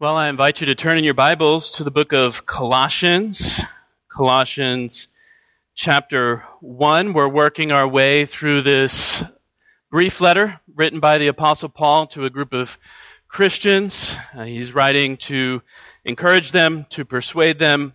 Well, 0.00 0.14
I 0.14 0.28
invite 0.28 0.60
you 0.60 0.68
to 0.68 0.76
turn 0.76 0.96
in 0.96 1.02
your 1.02 1.14
Bibles 1.14 1.72
to 1.72 1.82
the 1.82 1.90
book 1.90 2.12
of 2.12 2.46
Colossians. 2.46 3.60
Colossians 4.08 5.08
chapter 5.74 6.44
1. 6.60 7.14
We're 7.14 7.26
working 7.26 7.72
our 7.72 7.88
way 7.88 8.24
through 8.24 8.62
this 8.62 9.24
brief 9.90 10.20
letter 10.20 10.60
written 10.72 11.00
by 11.00 11.18
the 11.18 11.26
Apostle 11.26 11.68
Paul 11.68 12.06
to 12.08 12.26
a 12.26 12.30
group 12.30 12.52
of 12.52 12.78
Christians. 13.26 14.16
Uh, 14.32 14.44
he's 14.44 14.72
writing 14.72 15.16
to 15.16 15.62
encourage 16.04 16.52
them, 16.52 16.86
to 16.90 17.04
persuade 17.04 17.58
them 17.58 17.92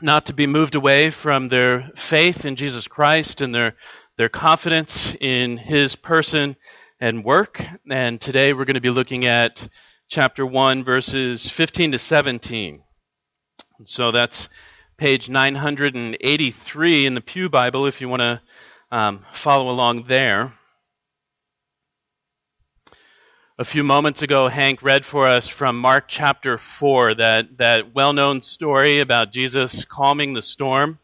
not 0.00 0.26
to 0.26 0.34
be 0.34 0.46
moved 0.46 0.76
away 0.76 1.10
from 1.10 1.48
their 1.48 1.90
faith 1.96 2.44
in 2.44 2.54
Jesus 2.54 2.86
Christ 2.86 3.40
and 3.40 3.52
their, 3.52 3.74
their 4.16 4.28
confidence 4.28 5.16
in 5.20 5.56
his 5.56 5.96
person 5.96 6.54
and 7.00 7.24
work. 7.24 7.60
And 7.90 8.20
today 8.20 8.52
we're 8.52 8.66
going 8.66 8.74
to 8.74 8.80
be 8.80 8.90
looking 8.90 9.24
at 9.24 9.66
chapter 10.10 10.44
1, 10.44 10.82
verses 10.82 11.48
15 11.48 11.92
to 11.92 11.98
17. 11.98 12.82
so 13.84 14.10
that's 14.10 14.48
page 14.96 15.28
983 15.28 17.06
in 17.06 17.14
the 17.14 17.20
Pew 17.20 17.48
Bible 17.48 17.86
if 17.86 18.00
you 18.00 18.08
want 18.08 18.20
to 18.20 18.42
um, 18.90 19.24
follow 19.32 19.70
along 19.70 20.02
there. 20.08 20.52
A 23.56 23.64
few 23.64 23.84
moments 23.84 24.22
ago, 24.22 24.48
Hank 24.48 24.82
read 24.82 25.06
for 25.06 25.28
us 25.28 25.46
from 25.46 25.78
Mark 25.78 26.06
chapter 26.08 26.58
4, 26.58 27.14
that, 27.14 27.58
that 27.58 27.94
well 27.94 28.12
known 28.12 28.40
story 28.40 28.98
about 28.98 29.30
Jesus 29.30 29.84
calming 29.84 30.32
the 30.32 30.42
storm. 30.42 30.98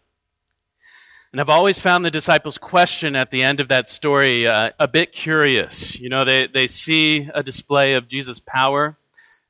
And 1.37 1.41
I've 1.43 1.51
always 1.51 1.79
found 1.79 2.03
the 2.03 2.11
disciples' 2.11 2.57
question 2.57 3.15
at 3.15 3.31
the 3.31 3.43
end 3.43 3.61
of 3.61 3.69
that 3.69 3.91
story 3.91 4.47
uh, 4.47 4.71
a 4.79 4.89
bit 4.89 5.13
curious. 5.13 6.01
You 6.01 6.09
know, 6.09 6.25
they, 6.25 6.47
they 6.47 6.67
see 6.67 7.29
a 7.35 7.43
display 7.43 7.93
of 7.93 8.09
Jesus' 8.09 8.41
power 8.41 8.97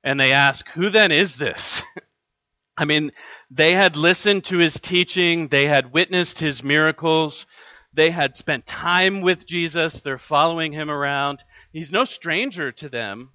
and 0.02 0.18
they 0.18 0.32
ask, 0.32 0.68
Who 0.70 0.91
then 0.91 1.12
is 1.12 1.36
this? 1.36 1.84
I 2.77 2.86
mean, 2.86 3.12
they 3.52 3.72
had 3.72 3.96
listened 3.96 4.46
to 4.46 4.58
his 4.58 4.80
teaching, 4.80 5.46
they 5.46 5.66
had 5.66 5.92
witnessed 5.92 6.41
his 6.41 6.64
miracles, 6.64 7.46
they 7.94 8.11
had 8.11 8.34
spent 8.34 8.66
time 8.66 9.20
with 9.20 9.46
Jesus, 9.46 10.00
they're 10.00 10.18
following 10.18 10.72
him 10.72 10.91
around. 10.91 11.44
He's 11.72 11.92
no 11.92 12.05
stranger 12.05 12.72
to 12.72 12.89
them. 12.89 13.30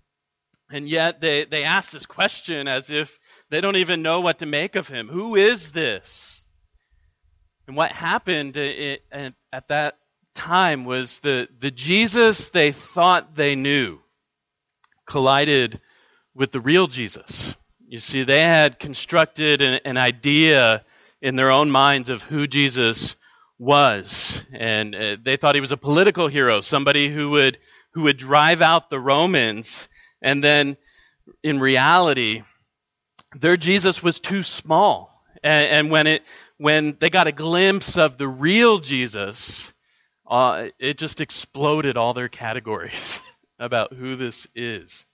And 0.70 0.90
yet 0.90 1.22
they, 1.22 1.46
they 1.46 1.64
ask 1.64 1.92
this 1.92 2.06
question 2.06 2.68
as 2.68 2.90
if 2.90 3.18
they 3.50 3.62
don't 3.62 3.78
even 3.78 4.02
know 4.02 4.20
what 4.20 4.40
to 4.40 4.46
make 4.46 4.76
of 4.76 4.90
him. 4.90 5.08
Who 5.08 5.38
is 5.38 5.72
this? 5.72 6.41
And 7.68 7.76
what 7.76 7.92
happened 7.92 8.58
at 8.58 9.68
that 9.70 9.98
time 10.34 10.86
was 10.86 11.20
the, 11.20 11.48
the 11.60 11.72
Jesus 11.72 12.50
they 12.50 12.72
thought 12.72 13.36
they 13.36 13.56
knew 13.56 14.00
collided 15.06 15.80
with 16.34 16.52
the 16.52 16.62
real 16.62 16.88
Jesus. 16.88 17.56
You 17.88 18.00
see, 18.00 18.24
they 18.24 18.42
had 18.42 18.80
constructed 18.80 19.62
an, 19.62 19.82
an 19.84 19.98
idea 19.98 20.84
in 21.22 21.36
their 21.36 21.52
own 21.52 21.70
minds 21.70 22.10
of 22.10 22.24
who 22.24 22.48
Jesus 22.48 23.16
was, 23.60 24.44
and 24.54 24.96
uh, 24.96 25.18
they 25.22 25.38
thought 25.38 25.56
he 25.56 25.62
was 25.62 25.72
a 25.72 25.78
political 25.78 26.28
hero, 26.28 26.62
somebody 26.62 27.10
who 27.10 27.32
would 27.32 27.60
who 27.94 28.04
would 28.04 28.18
drive 28.18 28.62
out 28.62 28.90
the 28.90 29.00
Romans, 29.00 29.90
and 30.22 30.42
then 30.42 30.78
in 31.44 31.60
reality, 31.60 32.44
their 33.38 33.58
Jesus 33.58 34.02
was 34.02 34.20
too 34.20 34.44
small. 34.44 35.22
And, 35.44 35.68
and 35.68 35.92
when 35.92 36.08
it 36.08 36.24
when 36.62 36.96
they 37.00 37.10
got 37.10 37.26
a 37.26 37.32
glimpse 37.32 37.98
of 37.98 38.18
the 38.18 38.28
real 38.28 38.78
Jesus, 38.78 39.74
uh, 40.28 40.68
it 40.78 40.96
just 40.96 41.20
exploded 41.20 41.98
all 41.98 42.14
their 42.14 42.30
categories 42.30 43.20
about 43.60 43.94
who 43.94 44.16
this 44.16 44.48
is. 44.54 45.08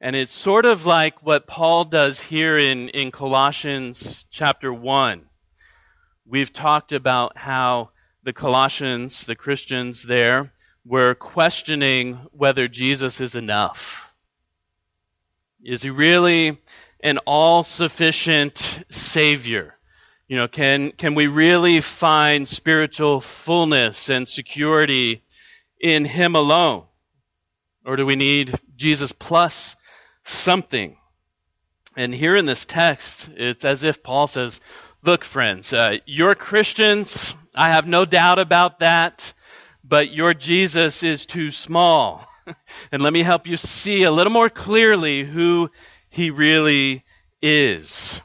And 0.00 0.16
it's 0.16 0.32
sort 0.32 0.64
of 0.64 0.86
like 0.86 1.22
what 1.22 1.46
Paul 1.46 1.84
does 1.84 2.18
here 2.18 2.56
in, 2.58 2.88
in 2.88 3.10
Colossians 3.10 4.24
chapter 4.30 4.72
1. 4.72 5.26
We've 6.24 6.50
talked 6.50 6.92
about 6.92 7.36
how 7.36 7.90
the 8.22 8.32
Colossians, 8.32 9.26
the 9.26 9.36
Christians 9.36 10.02
there, 10.02 10.50
were 10.86 11.14
questioning 11.14 12.14
whether 12.32 12.68
Jesus 12.68 13.20
is 13.20 13.34
enough. 13.34 14.14
Is 15.62 15.82
he 15.82 15.90
really 15.90 16.58
an 17.00 17.18
all 17.26 17.64
sufficient 17.64 18.82
Savior? 18.88 19.75
You 20.28 20.36
know, 20.36 20.48
can, 20.48 20.90
can 20.90 21.14
we 21.14 21.28
really 21.28 21.80
find 21.80 22.48
spiritual 22.48 23.20
fullness 23.20 24.08
and 24.08 24.28
security 24.28 25.22
in 25.80 26.04
Him 26.04 26.34
alone? 26.34 26.84
Or 27.84 27.94
do 27.94 28.04
we 28.04 28.16
need 28.16 28.52
Jesus 28.76 29.12
plus 29.12 29.76
something? 30.24 30.96
And 31.96 32.12
here 32.12 32.34
in 32.34 32.44
this 32.44 32.64
text, 32.64 33.30
it's 33.36 33.64
as 33.64 33.84
if 33.84 34.02
Paul 34.02 34.26
says, 34.26 34.60
Look, 35.04 35.22
friends, 35.22 35.72
uh, 35.72 35.98
you're 36.04 36.34
Christians. 36.34 37.34
I 37.54 37.70
have 37.70 37.86
no 37.86 38.04
doubt 38.04 38.40
about 38.40 38.80
that. 38.80 39.32
But 39.84 40.10
your 40.10 40.34
Jesus 40.34 41.04
is 41.04 41.26
too 41.26 41.52
small. 41.52 42.26
and 42.92 43.00
let 43.00 43.12
me 43.12 43.22
help 43.22 43.46
you 43.46 43.56
see 43.56 44.02
a 44.02 44.10
little 44.10 44.32
more 44.32 44.50
clearly 44.50 45.22
who 45.22 45.70
he 46.10 46.30
really 46.30 47.04
is. 47.40 48.20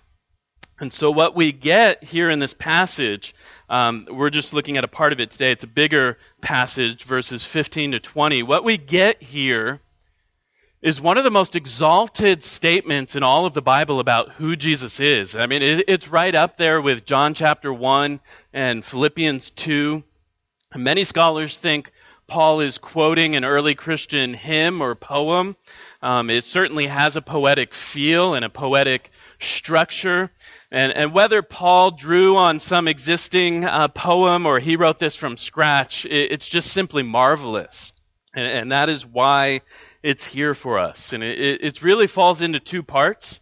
And 0.81 0.91
so, 0.91 1.11
what 1.11 1.35
we 1.35 1.51
get 1.51 2.03
here 2.03 2.31
in 2.31 2.39
this 2.39 2.55
passage, 2.55 3.35
um, 3.69 4.07
we're 4.09 4.31
just 4.31 4.51
looking 4.51 4.77
at 4.77 4.83
a 4.83 4.87
part 4.87 5.13
of 5.13 5.19
it 5.19 5.29
today. 5.29 5.51
It's 5.51 5.63
a 5.63 5.67
bigger 5.67 6.17
passage, 6.41 7.03
verses 7.03 7.43
15 7.43 7.91
to 7.91 7.99
20. 7.99 8.41
What 8.41 8.63
we 8.63 8.79
get 8.79 9.21
here 9.21 9.79
is 10.81 10.99
one 10.99 11.19
of 11.19 11.23
the 11.23 11.29
most 11.29 11.55
exalted 11.55 12.43
statements 12.43 13.15
in 13.15 13.21
all 13.21 13.45
of 13.45 13.53
the 13.53 13.61
Bible 13.61 13.99
about 13.99 14.31
who 14.31 14.55
Jesus 14.55 14.99
is. 14.99 15.35
I 15.35 15.45
mean, 15.45 15.61
it, 15.61 15.85
it's 15.87 16.07
right 16.07 16.33
up 16.33 16.57
there 16.57 16.81
with 16.81 17.05
John 17.05 17.35
chapter 17.35 17.71
1 17.71 18.19
and 18.51 18.83
Philippians 18.83 19.51
2. 19.51 20.01
Many 20.75 21.03
scholars 21.03 21.59
think 21.59 21.91
Paul 22.25 22.61
is 22.61 22.79
quoting 22.79 23.35
an 23.35 23.45
early 23.45 23.75
Christian 23.75 24.33
hymn 24.33 24.81
or 24.81 24.95
poem. 24.95 25.55
Um, 26.01 26.31
it 26.31 26.43
certainly 26.43 26.87
has 26.87 27.17
a 27.17 27.21
poetic 27.21 27.75
feel 27.75 28.33
and 28.33 28.43
a 28.43 28.49
poetic 28.49 29.11
structure. 29.39 30.31
And, 30.71 30.93
and 30.93 31.13
whether 31.13 31.41
Paul 31.41 31.91
drew 31.91 32.37
on 32.37 32.59
some 32.59 32.87
existing 32.87 33.65
uh, 33.65 33.89
poem 33.89 34.45
or 34.45 34.59
he 34.59 34.77
wrote 34.77 34.99
this 34.99 35.15
from 35.15 35.35
scratch, 35.35 36.05
it, 36.05 36.31
it's 36.31 36.47
just 36.47 36.71
simply 36.71 37.03
marvelous. 37.03 37.91
And, 38.33 38.47
and, 38.47 38.71
that 38.71 38.87
is 38.87 39.05
why 39.05 39.61
it's 40.01 40.23
here 40.23 40.55
for 40.55 40.79
us. 40.79 41.11
And 41.11 41.23
it, 41.23 41.61
it 41.61 41.83
really 41.83 42.07
falls 42.07 42.41
into 42.41 42.61
two 42.61 42.83
parts. 42.83 43.41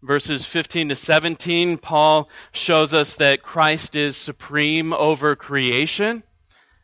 Verses 0.00 0.44
15 0.44 0.90
to 0.90 0.94
17, 0.94 1.78
Paul 1.78 2.30
shows 2.52 2.94
us 2.94 3.16
that 3.16 3.42
Christ 3.42 3.96
is 3.96 4.16
supreme 4.16 4.92
over 4.92 5.34
creation. 5.34 6.22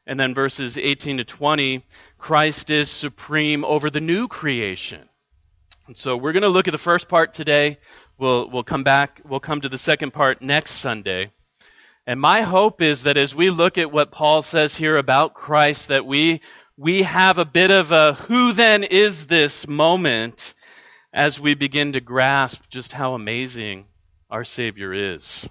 And 0.05 0.19
then 0.19 0.35
verses 0.35 0.77
18 0.77 1.19
to 1.19 1.25
20, 1.25 1.85
Christ 2.19 2.71
is 2.71 2.91
supreme 2.91 3.65
over 3.65 3.89
the 3.89 4.01
new 4.01 4.27
creation. 4.27 5.09
And 5.87 5.97
so 5.97 6.17
we're 6.17 6.33
going 6.33 6.43
to 6.43 6.49
look 6.49 6.67
at 6.67 6.73
the 6.73 6.79
first 6.79 7.09
part 7.09 7.35
today. 7.35 7.79
We'll, 8.17 8.49
we'll 8.49 8.63
come 8.63 8.85
back, 8.85 9.21
we'll 9.29 9.41
come 9.41 9.61
to 9.61 9.69
the 9.69 9.79
second 9.79 10.13
part 10.13 10.41
next 10.41 10.73
Sunday. 10.73 11.33
And 12.07 12.21
my 12.21 12.43
hope 12.43 12.81
is 12.81 13.05
that 13.05 13.17
as 13.17 13.35
we 13.35 13.51
look 13.51 13.77
at 13.77 13.91
what 13.91 14.13
Paul 14.13 14.43
says 14.43 14.77
here 14.77 14.97
about 14.97 15.35
Christ, 15.35 15.89
that 15.89 16.07
we, 16.07 16.41
we 16.77 17.03
have 17.03 17.39
a 17.39 17.45
bit 17.45 17.71
of 17.71 17.91
a 17.91 18.15
who 18.15 18.53
then 18.53 18.85
is 18.85 19.27
this 19.27 19.67
moment 19.67 20.55
as 21.13 21.41
we 21.41 21.55
begin 21.55 21.95
to 21.95 22.01
grasp 22.01 22.63
just 22.69 22.93
how 22.93 23.15
amazing 23.15 23.87
our 24.31 24.45
Savior 24.45 24.93
is. 24.93 25.49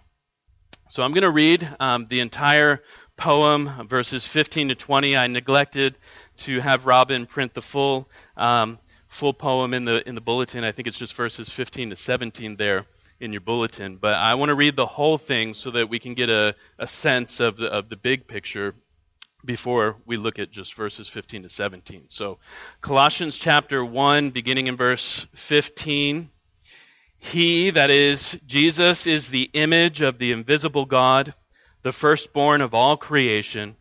So 0.89 1.03
I'm 1.03 1.11
going 1.11 1.23
to 1.23 1.31
read 1.31 1.67
um, 1.79 2.05
the 2.05 2.19
entire 2.19 2.81
poem, 3.17 3.87
verses 3.87 4.25
15 4.25 4.69
to 4.69 4.75
20. 4.75 5.17
I 5.17 5.27
neglected 5.27 5.97
to 6.37 6.59
have 6.59 6.85
Robin 6.85 7.25
print 7.25 7.53
the 7.53 7.61
full 7.61 8.09
um, 8.37 8.79
full 9.13 9.33
poem 9.33 9.73
in 9.73 9.85
the 9.85 10.07
in 10.07 10.15
the 10.15 10.21
bulletin. 10.21 10.63
I 10.63 10.71
think 10.71 10.87
it's 10.87 10.97
just 10.97 11.13
verses 11.13 11.49
15 11.49 11.91
to 11.91 11.95
17 11.95 12.55
there 12.55 12.85
in 13.19 13.31
your 13.31 13.41
bulletin. 13.41 13.97
But 13.97 14.15
I 14.15 14.35
want 14.35 14.49
to 14.49 14.55
read 14.55 14.75
the 14.75 14.85
whole 14.85 15.17
thing 15.17 15.53
so 15.53 15.71
that 15.71 15.89
we 15.89 15.99
can 15.99 16.13
get 16.13 16.29
a, 16.29 16.55
a 16.77 16.87
sense 16.87 17.39
of 17.39 17.57
the, 17.57 17.71
of 17.71 17.89
the 17.89 17.95
big 17.95 18.27
picture 18.27 18.75
before 19.45 19.95
we 20.05 20.17
look 20.17 20.39
at 20.39 20.51
just 20.51 20.73
verses 20.73 21.07
15 21.07 21.43
to 21.43 21.49
17. 21.49 22.05
So, 22.07 22.39
Colossians 22.81 23.37
chapter 23.37 23.83
1, 23.83 24.31
beginning 24.31 24.67
in 24.67 24.77
verse 24.77 25.25
15. 25.35 26.29
He, 27.19 27.69
that 27.69 27.89
is, 27.89 28.37
Jesus, 28.45 29.07
is 29.07 29.29
the 29.29 29.49
image 29.53 30.01
of 30.01 30.17
the 30.17 30.31
invisible 30.31 30.85
God, 30.85 31.33
the 31.81 31.91
firstborn 31.91 32.61
of 32.61 32.73
all 32.73 32.97
creation. 32.97 33.75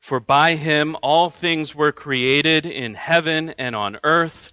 For 0.00 0.18
by 0.18 0.54
him 0.54 0.96
all 1.02 1.30
things 1.30 1.74
were 1.74 1.92
created 1.92 2.66
in 2.66 2.94
heaven 2.94 3.50
and 3.50 3.76
on 3.76 3.98
earth 4.02 4.52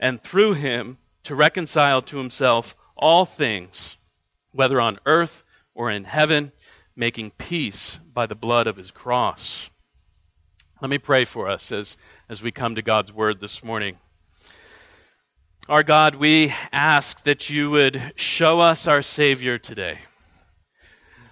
and 0.00 0.20
through 0.20 0.54
him 0.54 0.98
to 1.24 1.34
reconcile 1.34 2.02
to 2.02 2.18
himself 2.18 2.74
all 2.96 3.24
things, 3.24 3.96
whether 4.52 4.80
on 4.80 4.98
earth 5.06 5.44
or 5.74 5.90
in 5.90 6.04
heaven, 6.04 6.50
making 6.96 7.30
peace 7.30 8.00
by 8.12 8.26
the 8.26 8.34
blood 8.34 8.66
of 8.66 8.76
his 8.76 8.90
cross. 8.90 9.70
Let 10.80 10.90
me 10.90 10.98
pray 10.98 11.26
for 11.26 11.48
us 11.48 11.70
as, 11.72 11.96
as 12.28 12.42
we 12.42 12.50
come 12.50 12.74
to 12.74 12.82
God's 12.82 13.12
word 13.12 13.38
this 13.38 13.62
morning. 13.62 13.98
Our 15.68 15.82
God, 15.82 16.14
we 16.14 16.52
ask 16.72 17.22
that 17.24 17.50
you 17.50 17.70
would 17.70 18.14
show 18.16 18.60
us 18.60 18.88
our 18.88 19.02
Savior 19.02 19.58
today. 19.58 19.98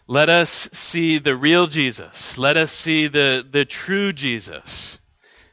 Let 0.07 0.29
us 0.29 0.69
see 0.73 1.19
the 1.19 1.35
real 1.35 1.67
Jesus. 1.67 2.39
Let 2.39 2.57
us 2.57 2.71
see 2.71 3.09
the, 3.09 3.45
the 3.51 3.65
true 3.65 4.13
Jesus. 4.13 4.98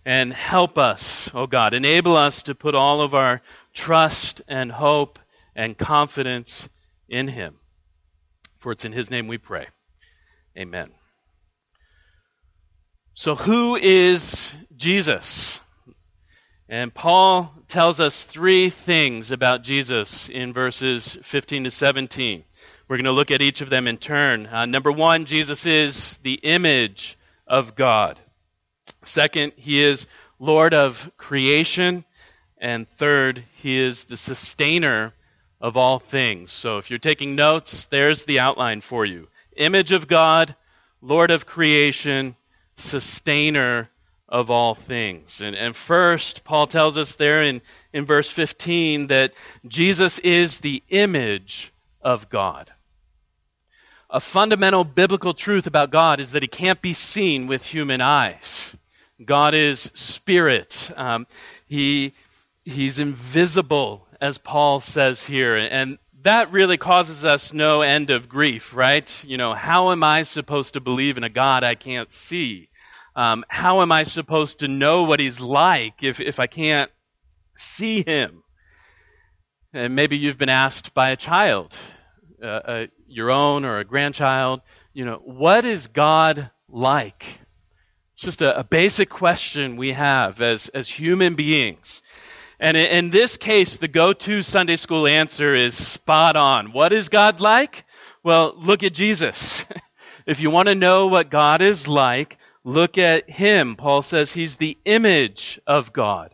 And 0.05 0.31
help 0.31 0.77
us, 0.77 1.31
oh 1.33 1.47
God, 1.47 1.73
enable 1.73 2.15
us 2.15 2.43
to 2.43 2.55
put 2.55 2.75
all 2.75 3.01
of 3.01 3.15
our 3.15 3.41
trust 3.73 4.41
and 4.47 4.71
hope 4.71 5.17
and 5.55 5.77
confidence 5.77 6.69
in 7.09 7.27
Him. 7.27 7.55
For 8.59 8.71
it's 8.71 8.85
in 8.85 8.91
His 8.91 9.09
name 9.09 9.27
we 9.27 9.39
pray. 9.39 9.67
Amen. 10.57 10.91
So, 13.13 13.35
who 13.35 13.75
is 13.75 14.53
Jesus? 14.75 15.59
And 16.67 16.93
Paul 16.93 17.53
tells 17.67 17.99
us 17.99 18.25
three 18.25 18.69
things 18.69 19.31
about 19.31 19.63
Jesus 19.63 20.29
in 20.29 20.51
verses 20.51 21.17
15 21.21 21.65
to 21.65 21.71
17. 21.71 22.43
We're 22.87 22.97
going 22.97 23.05
to 23.05 23.11
look 23.11 23.31
at 23.31 23.41
each 23.41 23.61
of 23.61 23.69
them 23.69 23.87
in 23.87 23.97
turn. 23.97 24.47
Uh, 24.47 24.65
number 24.65 24.91
one, 24.91 25.25
Jesus 25.25 25.65
is 25.65 26.19
the 26.23 26.33
image 26.33 27.17
of 27.47 27.75
God. 27.75 28.19
Second, 29.05 29.53
he 29.55 29.81
is 29.81 30.07
Lord 30.39 30.73
of 30.73 31.11
creation. 31.17 32.03
And 32.57 32.87
third, 32.87 33.43
he 33.61 33.77
is 33.77 34.05
the 34.05 34.17
sustainer 34.17 35.13
of 35.61 35.77
all 35.77 35.99
things. 35.99 36.51
So 36.51 36.77
if 36.77 36.89
you're 36.89 36.99
taking 36.99 37.35
notes, 37.35 37.85
there's 37.85 38.25
the 38.25 38.39
outline 38.39 38.81
for 38.81 39.05
you 39.05 39.27
image 39.55 39.93
of 39.93 40.07
God, 40.07 40.55
Lord 41.01 41.31
of 41.31 41.45
creation, 41.45 42.35
sustainer 42.75 43.89
of 44.27 44.51
all 44.51 44.75
things. 44.75 45.41
And, 45.41 45.55
and 45.55 45.75
first, 45.75 46.43
Paul 46.43 46.67
tells 46.67 46.97
us 46.97 47.15
there 47.15 47.41
in, 47.43 47.61
in 47.93 48.05
verse 48.05 48.29
15 48.29 49.07
that 49.07 49.33
Jesus 49.67 50.19
is 50.19 50.59
the 50.59 50.83
image 50.89 51.71
of 52.01 52.29
God. 52.29 52.71
A 54.09 54.19
fundamental 54.19 54.83
biblical 54.83 55.33
truth 55.33 55.67
about 55.67 55.89
God 55.89 56.19
is 56.19 56.31
that 56.31 56.43
he 56.43 56.47
can't 56.47 56.81
be 56.81 56.93
seen 56.93 57.47
with 57.47 57.65
human 57.65 58.01
eyes. 58.01 58.75
God 59.23 59.53
is 59.53 59.91
spirit. 59.93 60.91
Um, 60.95 61.27
he, 61.67 62.13
he's 62.65 62.99
invisible, 62.99 64.07
as 64.19 64.37
Paul 64.37 64.79
says 64.79 65.23
here. 65.23 65.55
And 65.55 65.97
that 66.23 66.51
really 66.51 66.77
causes 66.77 67.23
us 67.23 67.53
no 67.53 67.81
end 67.81 68.09
of 68.09 68.27
grief, 68.27 68.75
right? 68.75 69.23
You 69.25 69.37
know, 69.37 69.53
how 69.53 69.91
am 69.91 70.03
I 70.03 70.23
supposed 70.23 70.73
to 70.73 70.81
believe 70.81 71.17
in 71.17 71.23
a 71.23 71.29
God 71.29 71.63
I 71.63 71.75
can't 71.75 72.11
see? 72.11 72.69
Um, 73.15 73.45
how 73.47 73.81
am 73.81 73.91
I 73.91 74.03
supposed 74.03 74.59
to 74.59 74.67
know 74.67 75.03
what 75.03 75.19
he's 75.19 75.39
like 75.39 76.03
if, 76.03 76.19
if 76.19 76.39
I 76.39 76.47
can't 76.47 76.91
see 77.55 78.03
him? 78.03 78.43
And 79.71 79.95
maybe 79.95 80.17
you've 80.17 80.37
been 80.37 80.49
asked 80.49 80.93
by 80.93 81.11
a 81.11 81.15
child, 81.15 81.73
uh, 82.41 82.45
uh, 82.45 82.87
your 83.07 83.31
own 83.31 83.63
or 83.63 83.77
a 83.77 83.85
grandchild, 83.85 84.61
you 84.93 85.05
know, 85.05 85.21
what 85.23 85.63
is 85.63 85.87
God 85.87 86.49
like? 86.67 87.39
It's 88.15 88.23
just 88.23 88.41
a, 88.41 88.59
a 88.59 88.63
basic 88.63 89.09
question 89.09 89.77
we 89.77 89.93
have 89.93 90.41
as, 90.41 90.69
as 90.69 90.89
human 90.89 91.35
beings. 91.35 92.01
And 92.59 92.75
in, 92.75 93.09
this 93.11 93.37
case, 93.37 93.77
the 93.77 93.87
go 93.87 94.13
to 94.13 94.41
Sunday 94.41 94.77
school 94.77 95.07
answer 95.07 95.53
is 95.53 95.75
spot 95.75 96.35
on. 96.35 96.71
What 96.71 96.93
is 96.93 97.09
God 97.09 97.41
like? 97.41 97.85
Well, 98.23 98.55
look 98.57 98.83
at 98.83 98.93
Jesus. 98.93 99.65
if 100.25 100.39
you 100.39 100.49
want 100.49 100.69
to 100.69 100.75
know 100.75 101.07
what 101.07 101.29
God 101.29 101.61
is 101.61 101.87
like, 101.87 102.37
Look 102.65 102.97
at 102.97 103.29
him. 103.29 103.75
Paul 103.75 104.01
says 104.01 104.33
he's 104.33 104.55
the 104.55 104.75
image 104.85 105.61
of 105.67 105.93
God. 105.93 106.33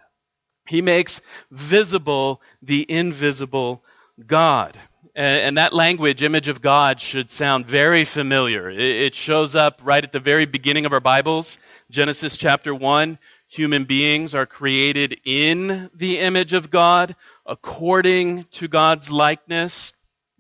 He 0.66 0.82
makes 0.82 1.20
visible 1.52 2.42
the 2.62 2.90
invisible 2.90 3.84
God. 4.26 4.80
And, 5.22 5.60
that 5.60 5.72
language, 5.72 6.24
image 6.24 6.48
of 6.48 6.64
God, 6.64 7.00
should 7.00 7.30
sound 7.30 7.68
very 7.68 8.06
familiar. 8.06 8.72
It 8.72 9.14
shows 9.14 9.56
up 9.56 9.80
right 9.84 10.04
at 10.04 10.12
the 10.12 10.20
very 10.20 10.48
beginning 10.48 10.88
of 10.88 10.94
our 10.94 11.00
Bibles. 11.00 11.60
Genesis 11.92 12.38
chapter 12.38 12.74
1. 12.74 13.20
Human 13.48 13.84
beings 13.84 14.34
are 14.34 14.48
created 14.48 15.20
in 15.24 15.92
the 15.94 16.18
image 16.18 16.54
of 16.54 16.72
God, 16.72 17.16
according 17.46 18.46
to 18.54 18.68
God's 18.68 19.12
likeness. 19.12 19.94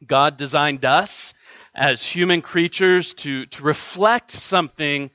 God 0.03 0.35
designed 0.35 0.83
us 0.83 1.35
as 1.75 2.03
human 2.03 2.41
creatures 2.41 3.13
to, 3.13 3.45
to 3.45 3.63
reflect 3.63 4.31
something 4.31 5.11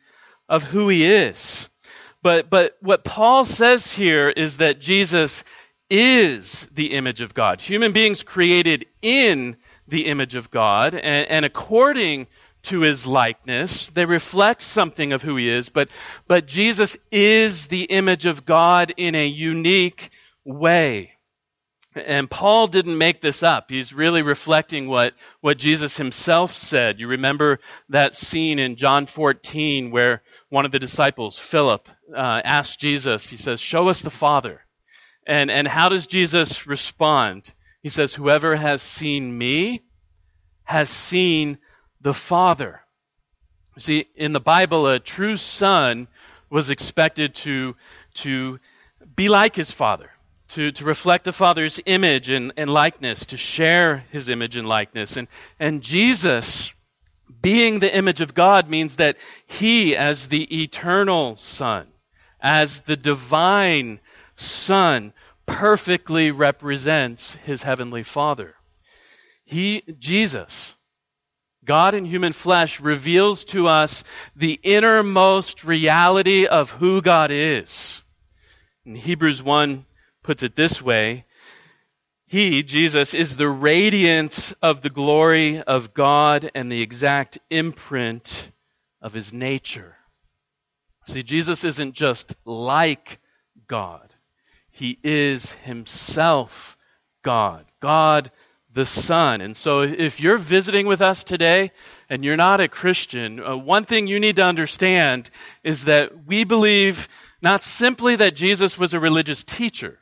of 0.48 0.62
who 0.62 0.88
he 0.88 1.04
is. 1.04 1.68
But, 2.22 2.48
but 2.50 2.76
what 2.82 3.02
Paul 3.02 3.44
says 3.44 3.92
here 3.92 4.28
is 4.28 4.58
that 4.58 4.80
Jesus 4.80 5.42
is 5.90 6.68
the 6.72 6.94
image 6.94 7.20
of 7.20 7.34
God. 7.34 7.60
Human 7.60 7.92
beings 7.92 8.22
created 8.22 8.86
in 9.02 9.56
the 9.88 10.06
image 10.06 10.34
of 10.34 10.50
God, 10.50 10.94
and, 10.94 11.28
and 11.28 11.44
according 11.44 12.26
to 12.66 12.80
his 12.80 13.06
likeness, 13.06 13.90
they 13.90 14.04
reflect 14.04 14.60
something 14.60 15.12
of 15.12 15.22
who 15.22 15.36
he 15.36 15.48
is, 15.48 15.68
but, 15.68 15.88
but 16.26 16.46
Jesus 16.46 16.96
is 17.12 17.66
the 17.66 17.84
image 17.84 18.26
of 18.26 18.44
God 18.44 18.92
in 18.96 19.14
a 19.14 19.26
unique 19.26 20.10
way. 20.44 21.12
And 21.94 22.30
Paul 22.30 22.66
didn't 22.66 22.98
make 22.98 23.22
this 23.22 23.42
up. 23.42 23.70
He's 23.70 23.92
really 23.92 24.22
reflecting 24.22 24.86
what, 24.86 25.14
what 25.40 25.56
Jesus 25.56 25.96
himself 25.96 26.54
said. 26.54 27.00
You 27.00 27.08
remember 27.08 27.58
that 27.88 28.14
scene 28.14 28.58
in 28.58 28.76
John 28.76 29.06
14 29.06 29.90
where 29.90 30.22
one 30.50 30.66
of 30.66 30.72
the 30.72 30.78
disciples, 30.78 31.38
Philip, 31.38 31.88
uh, 32.14 32.42
asked 32.44 32.80
Jesus, 32.80 33.30
he 33.30 33.38
says, 33.38 33.60
Show 33.60 33.88
us 33.88 34.02
the 34.02 34.10
Father. 34.10 34.65
And, 35.26 35.50
and 35.50 35.66
how 35.66 35.88
does 35.88 36.06
Jesus 36.06 36.66
respond? 36.66 37.52
He 37.82 37.88
says, 37.88 38.14
Whoever 38.14 38.54
has 38.54 38.82
seen 38.82 39.36
me 39.36 39.82
has 40.64 40.88
seen 40.88 41.58
the 42.00 42.14
Father. 42.14 42.80
See, 43.78 44.06
in 44.14 44.32
the 44.32 44.40
Bible, 44.40 44.86
a 44.86 44.98
true 44.98 45.36
son 45.36 46.08
was 46.48 46.70
expected 46.70 47.34
to, 47.34 47.76
to 48.14 48.60
be 49.14 49.28
like 49.28 49.54
his 49.54 49.70
father 49.70 50.10
to, 50.48 50.70
to 50.72 50.84
reflect 50.84 51.24
the 51.24 51.32
Father's 51.32 51.80
image 51.86 52.28
and, 52.28 52.52
and 52.56 52.70
likeness, 52.70 53.26
to 53.26 53.36
share 53.36 54.04
his 54.12 54.28
image 54.28 54.56
and 54.56 54.68
likeness. 54.68 55.16
And, 55.16 55.28
and 55.58 55.82
Jesus, 55.82 56.72
being 57.42 57.78
the 57.78 57.94
image 57.94 58.20
of 58.20 58.34
God, 58.34 58.68
means 58.68 58.96
that 58.96 59.16
he, 59.46 59.96
as 59.96 60.28
the 60.28 60.62
eternal 60.62 61.36
Son, 61.36 61.88
as 62.40 62.80
the 62.80 62.96
divine 62.96 64.00
Son, 64.36 65.12
perfectly 65.46 66.30
represents 66.30 67.34
his 67.36 67.62
heavenly 67.62 68.02
Father. 68.02 68.54
He, 69.44 69.82
Jesus, 69.98 70.74
God 71.64 71.94
in 71.94 72.04
human 72.04 72.32
flesh, 72.32 72.80
reveals 72.80 73.44
to 73.46 73.66
us 73.66 74.04
the 74.34 74.58
innermost 74.62 75.64
reality 75.64 76.46
of 76.46 76.70
who 76.70 77.02
God 77.02 77.30
is. 77.30 78.02
In 78.84 78.94
Hebrews 78.94 79.42
1 79.42 79.84
puts 80.22 80.42
it 80.42 80.54
this 80.54 80.80
way 80.80 81.24
He, 82.26 82.62
Jesus, 82.62 83.14
is 83.14 83.36
the 83.36 83.48
radiance 83.48 84.52
of 84.62 84.82
the 84.82 84.90
glory 84.90 85.60
of 85.62 85.94
God 85.94 86.50
and 86.54 86.70
the 86.70 86.82
exact 86.82 87.38
imprint 87.50 88.50
of 89.00 89.12
his 89.12 89.32
nature. 89.32 89.96
See, 91.06 91.22
Jesus 91.22 91.62
isn't 91.62 91.94
just 91.94 92.34
like 92.44 93.20
God, 93.68 94.12
he 94.76 94.98
is 95.02 95.52
himself 95.52 96.76
God. 97.22 97.64
God 97.80 98.30
the 98.74 98.84
Son. 98.84 99.40
And 99.40 99.56
so 99.56 99.80
if 99.80 100.20
you're 100.20 100.36
visiting 100.36 100.86
with 100.86 101.00
us 101.00 101.24
today 101.24 101.72
and 102.10 102.22
you're 102.22 102.36
not 102.36 102.60
a 102.60 102.68
Christian, 102.68 103.42
uh, 103.42 103.56
one 103.56 103.86
thing 103.86 104.06
you 104.06 104.20
need 104.20 104.36
to 104.36 104.44
understand 104.44 105.30
is 105.64 105.86
that 105.86 106.26
we 106.26 106.44
believe 106.44 107.08
not 107.40 107.64
simply 107.64 108.16
that 108.16 108.36
Jesus 108.36 108.76
was 108.76 108.92
a 108.92 109.00
religious 109.00 109.44
teacher, 109.44 109.98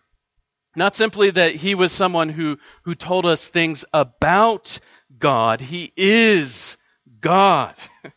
not 0.75 0.97
simply 0.97 1.31
that 1.31 1.55
he 1.55 1.77
was 1.77 1.93
someone 1.93 2.29
who, 2.29 2.59
who 2.83 2.97
told 2.97 3.27
us 3.27 3.47
things 3.47 3.85
about 3.93 4.81
God, 5.17 5.61
he 5.61 5.93
is 5.97 6.77
God. 7.21 7.77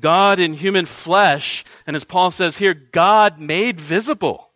God 0.00 0.38
in 0.38 0.54
human 0.54 0.86
flesh, 0.86 1.66
and 1.86 1.94
as 1.94 2.04
Paul 2.04 2.30
says 2.30 2.56
here, 2.56 2.72
God 2.72 3.38
made 3.38 3.78
visible. 3.78 4.47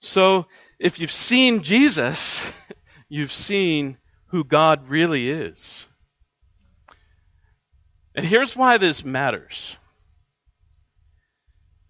So 0.00 0.46
if 0.78 0.98
you've 0.98 1.12
seen 1.12 1.62
Jesus, 1.62 2.50
you've 3.08 3.32
seen 3.32 3.98
who 4.28 4.44
God 4.44 4.88
really 4.88 5.30
is. 5.30 5.86
And 8.14 8.24
here's 8.26 8.56
why 8.56 8.78
this 8.78 9.04
matters. 9.04 9.76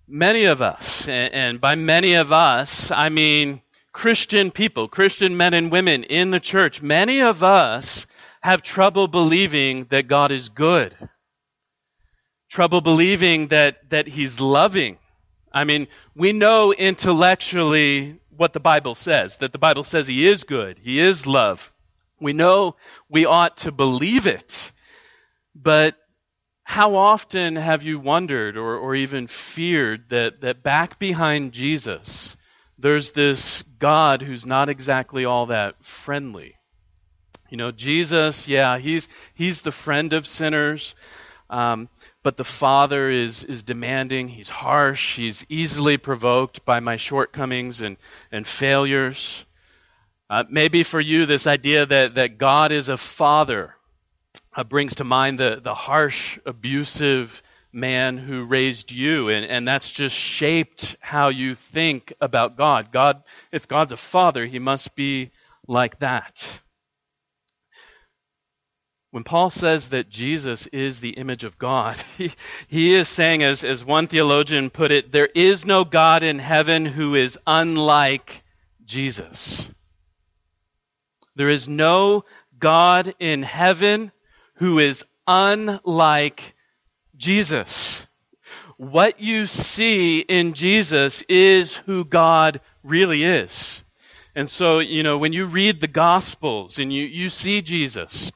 Many 0.07 0.47
of 0.47 0.61
us, 0.61 1.07
and 1.09 1.61
by 1.61 1.77
many 1.77 2.15
of 2.15 2.33
us, 2.33 2.91
I 2.91 3.11
mean 3.11 3.63
Christian 3.93 4.51
people, 4.51 4.89
Christian 4.89 5.37
men 5.37 5.55
and 5.55 5.71
women 5.71 6.05
in 6.05 6.31
the 6.31 6.41
church, 6.41 6.83
many 6.83 7.21
of 7.23 7.43
us 7.43 8.07
have 8.41 8.63
trouble 8.63 9.07
believing 9.07 9.85
that 9.87 10.09
God 10.09 10.33
is 10.33 10.49
good. 10.49 10.97
Trouble 12.49 12.81
believing 12.81 13.49
that, 13.49 13.89
that 13.91 14.09
He's 14.09 14.41
loving. 14.41 14.99
I 15.53 15.65
mean, 15.65 15.89
we 16.15 16.33
know 16.33 16.73
intellectually 16.73 18.21
what 18.37 18.53
the 18.53 18.61
Bible 18.61 18.95
says, 18.95 19.37
that 19.39 19.53
the 19.53 19.59
Bible 19.59 19.85
says 19.85 20.07
He 20.07 20.27
is 20.27 20.45
good, 20.45 20.79
He 20.79 21.01
is 21.01 21.27
love. 21.27 21.73
We 22.21 22.33
know 22.33 22.77
we 23.09 23.25
ought 23.25 23.59
to 23.59 23.73
believe 23.73 24.27
it. 24.27 24.73
But 25.55 25.97
how 26.63 26.95
often 26.95 27.57
have 27.57 27.83
you 27.83 27.99
wondered 27.99 28.57
or, 28.57 28.77
or 28.77 28.95
even 28.95 29.27
feared 29.27 30.09
that, 30.11 30.43
that 30.43 30.63
back 30.63 30.99
behind 30.99 31.53
Jesus, 31.53 32.37
there's 32.79 33.11
this 33.11 33.65
God 33.79 34.23
who's 34.23 34.47
not 34.47 34.69
exactly 34.69 35.25
all 35.25 35.47
that 35.47 35.83
friendly? 35.85 36.55
You 37.49 37.57
know, 37.57 37.73
Jesus, 37.73 38.47
yeah, 38.47 38.79
he's, 38.79 39.09
he's 39.35 39.63
the 39.63 39.73
friend 39.73 40.13
of 40.13 40.27
sinners, 40.27 40.95
um, 41.51 41.89
but 42.23 42.37
the 42.37 42.45
Father 42.45 43.11
is, 43.11 43.45
is 43.45 43.63
demanding, 43.65 44.29
he's 44.29 44.49
harsh, 44.49 45.17
he's 45.17 45.45
easily 45.49 45.99
provoked 45.99 46.65
by 46.65 46.81
my 46.81 46.97
shortcomings 46.97 47.81
and, 47.81 47.97
and 48.31 48.47
failures. 48.47 49.45
Uh, 50.31 50.45
maybe 50.49 50.85
for 50.85 51.01
you, 51.01 51.27
this 51.27 51.49
idea 51.49 51.85
that, 51.85 52.15
that 52.15 52.39
God 52.39 52.71
is 52.71 52.89
a 52.89 52.97
father 52.97 53.75
uh, 54.55 54.63
brings 54.63 54.95
to 54.97 55.05
mind 55.05 55.41
the, 55.41 55.61
the 55.63 55.75
harsh, 55.75 56.39
abusive 56.47 57.43
man 57.73 58.17
who 58.17 58.45
raised 58.45 58.93
you, 58.93 59.29
and, 59.29 59.45
and 59.45 59.67
that's 59.67 59.91
just 59.91 60.15
shaped 60.15 60.97
how 61.01 61.29
you 61.29 61.55
think 61.55 62.13
about 62.21 62.57
God. 62.57 62.93
God, 62.93 63.23
if 63.51 63.69
God's 63.69 63.93
a 63.93 63.97
father, 63.97 64.47
he 64.47 64.59
must 64.59 64.95
be 64.95 65.31
like 65.67 65.99
that. 65.99 66.61
When 69.11 69.25
Paul 69.25 69.51
says 69.51 69.89
that 69.89 70.09
Jesus 70.09 70.69
is 70.69 71.01
the 71.01 71.11
image 71.11 71.43
of 71.43 71.59
God, 71.59 71.97
he, 72.19 72.33
he 72.69 72.95
is 72.95 73.09
saying, 73.09 73.43
as, 73.43 73.65
as 73.65 73.85
one 73.85 74.07
theologian 74.07 74.71
put 74.71 74.93
it, 74.93 75.11
there 75.11 75.29
is 75.35 75.67
no 75.67 75.85
God 75.85 76.23
in 76.23 76.39
heaven 76.39 76.87
who 76.87 77.15
is 77.15 77.39
unlike 77.47 78.43
Jesus. 78.85 79.69
There 81.35 81.49
is 81.49 81.69
no 81.69 82.25
God 82.59 83.15
in 83.19 83.43
heaven 83.43 84.13
who 84.55 84.79
is 84.79 85.05
unlike 85.27 86.55
Jesus. 87.17 88.07
What 88.77 89.21
you 89.21 89.47
see 89.47 90.21
in 90.21 90.55
Jesus 90.55 91.23
is 91.29 91.77
who 91.77 92.05
God 92.05 92.61
really 92.83 93.25
is. 93.25 93.83
And 94.35 94.49
so, 94.49 94.79
you 94.79 95.03
know, 95.03 95.19
when 95.19 95.33
you 95.33 95.47
read 95.47 95.81
the 95.81 95.89
Gospels 95.89 96.79
and 96.79 96.93
you, 96.93 97.05
you 97.05 97.29
see 97.29 97.63
Jesus 97.63 98.31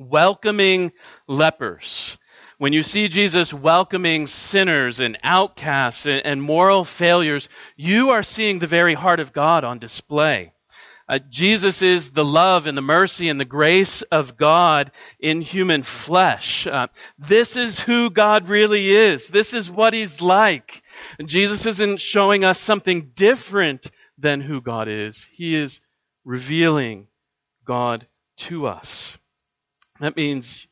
welcoming 0.00 0.92
lepers, 1.28 2.18
when 2.58 2.72
you 2.72 2.82
see 2.82 3.08
Jesus 3.08 3.54
welcoming 3.54 4.26
sinners 4.26 5.00
and 5.00 5.18
outcasts 5.22 6.06
and, 6.06 6.42
moral 6.42 6.84
failures, 6.84 7.48
you 7.76 8.10
are 8.10 8.22
seeing 8.22 8.58
the 8.58 8.66
very 8.66 8.94
heart 8.94 9.20
of 9.20 9.32
God 9.32 9.64
on 9.64 9.78
display. 9.78 10.52
Uh, 11.08 11.18
Jesus 11.28 11.82
is 11.82 12.10
the 12.10 12.24
love 12.24 12.66
and 12.66 12.78
the 12.78 12.82
mercy 12.82 13.28
and 13.28 13.40
the 13.40 13.44
grace 13.44 14.02
of 14.02 14.36
God 14.36 14.92
in 15.18 15.40
human 15.40 15.82
flesh. 15.82 16.66
Uh, 16.66 16.86
this 17.18 17.56
is 17.56 17.80
who 17.80 18.10
God 18.10 18.48
really 18.48 18.90
is. 18.90 19.26
This 19.28 19.52
is 19.52 19.68
what 19.68 19.92
He's 19.92 20.20
like. 20.20 20.82
And 21.18 21.28
Jesus 21.28 21.66
isn't 21.66 22.00
showing 22.00 22.44
us 22.44 22.60
something 22.60 23.10
different 23.14 23.90
than 24.18 24.40
who 24.40 24.60
God 24.60 24.86
is. 24.86 25.26
He 25.32 25.56
is 25.56 25.80
revealing 26.24 27.08
God 27.64 28.06
to 28.36 28.66
us. 28.66 29.18
That 30.00 30.16
means 30.16 30.66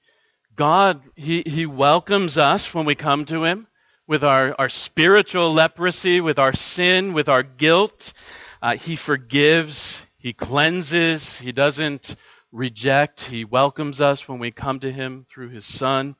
God, 0.56 1.02
He, 1.14 1.42
he 1.46 1.66
welcomes 1.66 2.38
us 2.38 2.74
when 2.74 2.86
we 2.86 2.94
come 2.94 3.26
to 3.26 3.44
Him 3.44 3.66
with 4.06 4.24
our, 4.24 4.56
our 4.58 4.70
spiritual 4.70 5.52
leprosy, 5.52 6.20
with 6.20 6.38
our 6.38 6.54
sin, 6.54 7.12
with 7.12 7.28
our 7.28 7.42
guilt. 7.42 8.14
Uh, 8.60 8.74
he 8.74 8.96
forgives, 8.96 10.04
he 10.16 10.32
cleanses, 10.32 11.38
He 11.38 11.52
doesn't 11.52 12.16
reject, 12.50 13.20
He 13.24 13.44
welcomes 13.44 14.00
us 14.00 14.26
when 14.26 14.38
we 14.38 14.50
come 14.50 14.80
to 14.80 14.90
Him 14.90 15.26
through 15.30 15.50
His 15.50 15.66
Son. 15.66 16.16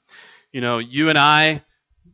You 0.53 0.61
know, 0.61 0.79
you 0.79 1.09
and 1.09 1.19
I, 1.19 1.63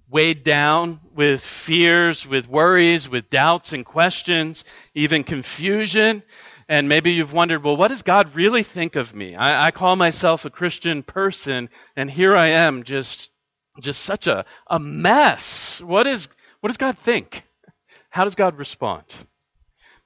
weighed 0.09 0.45
down 0.45 1.01
with 1.13 1.43
fears, 1.43 2.25
with 2.25 2.49
worries, 2.49 3.09
with 3.09 3.29
doubts 3.31 3.73
and 3.73 3.85
questions, 3.85 4.65
even 4.95 5.25
confusion. 5.25 6.23
And 6.69 6.89
maybe 6.89 7.13
you've 7.13 7.33
wondered, 7.33 7.63
well, 7.63 7.77
what 7.77 7.89
does 7.89 8.03
God 8.03 8.35
really 8.35 8.63
think 8.63 8.97
of 8.97 9.15
me? 9.15 9.35
I, 9.35 9.67
I 9.67 9.71
call 9.71 9.97
myself 9.97 10.45
a 10.45 10.51
Christian 10.51 11.03
person, 11.03 11.69
and 11.97 12.11
here 12.11 12.35
I 12.35 12.49
am, 12.49 12.83
just, 12.83 13.31
just 13.81 14.03
such 14.03 14.27
a, 14.27 14.45
a 14.67 14.79
mess. 14.79 15.81
What, 15.81 16.07
is, 16.07 16.29
what 16.61 16.69
does 16.69 16.79
God 16.79 16.97
think? 16.97 17.43
How 18.09 18.25
does 18.25 18.35
God 18.35 18.59
respond? 18.59 19.05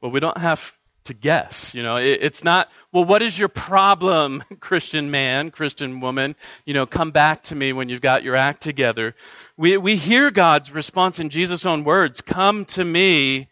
Well, 0.00 0.10
we 0.10 0.20
don't 0.20 0.38
have 0.38 0.72
to 1.04 1.14
guess. 1.14 1.74
You 1.74 1.82
know, 1.82 1.96
it, 1.96 2.18
it's 2.22 2.44
not, 2.44 2.70
well, 2.92 3.04
what 3.04 3.22
is 3.22 3.38
your 3.38 3.48
problem, 3.48 4.42
Christian 4.60 5.10
man, 5.10 5.50
Christian 5.50 6.00
woman? 6.00 6.36
You 6.64 6.74
know, 6.74 6.86
come 6.86 7.10
back 7.10 7.42
to 7.44 7.56
me 7.56 7.72
when 7.72 7.88
you've 7.88 8.00
got 8.00 8.22
your 8.22 8.36
act 8.36 8.62
together. 8.62 9.14
We, 9.56 9.76
we 9.76 9.96
hear 9.96 10.30
God's 10.30 10.70
response 10.70 11.18
in 11.18 11.30
Jesus' 11.30 11.66
own 11.66 11.84
words 11.84 12.20
Come 12.20 12.64
to 12.66 12.84
me, 12.84 13.48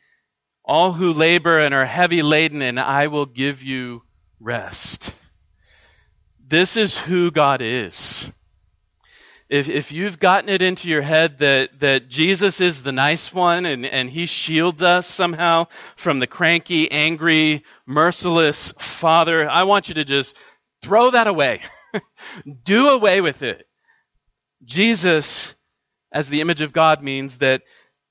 all 0.67 0.93
who 0.93 1.13
labor 1.13 1.59
and 1.59 1.73
are 1.75 1.87
heavy 1.87 2.23
laden, 2.23 2.61
and 2.61 2.79
I 2.79 3.07
will 3.07 3.27
give 3.27 3.63
you 3.63 4.03
rest. 4.41 5.15
This 6.47 6.77
is 6.77 6.99
who 6.99 7.31
God 7.31 7.61
is 7.63 8.31
if, 9.49 9.69
if 9.69 9.93
you've 9.93 10.19
gotten 10.19 10.49
it 10.49 10.61
into 10.61 10.89
your 10.89 11.03
head 11.03 11.39
that, 11.39 11.79
that 11.81 12.09
Jesus 12.09 12.61
is 12.61 12.83
the 12.83 12.93
nice 12.93 13.33
one 13.33 13.65
and, 13.65 13.87
and 13.87 14.11
he 14.11 14.27
shields 14.27 14.83
us 14.83 15.07
somehow 15.07 15.69
from 15.95 16.19
the 16.19 16.27
cranky, 16.27 16.91
angry, 16.91 17.63
merciless 17.87 18.73
Father, 18.79 19.49
I 19.49 19.63
want 19.63 19.89
you 19.89 19.95
to 19.95 20.05
just 20.05 20.37
throw 20.83 21.11
that 21.11 21.29
away. 21.29 21.61
Do 22.65 22.89
away 22.89 23.21
with 23.21 23.43
it. 23.43 23.69
Jesus, 24.65 25.55
as 26.11 26.29
the 26.29 26.41
image 26.41 26.61
of 26.61 26.73
God, 26.73 27.03
means 27.03 27.39
that 27.39 27.63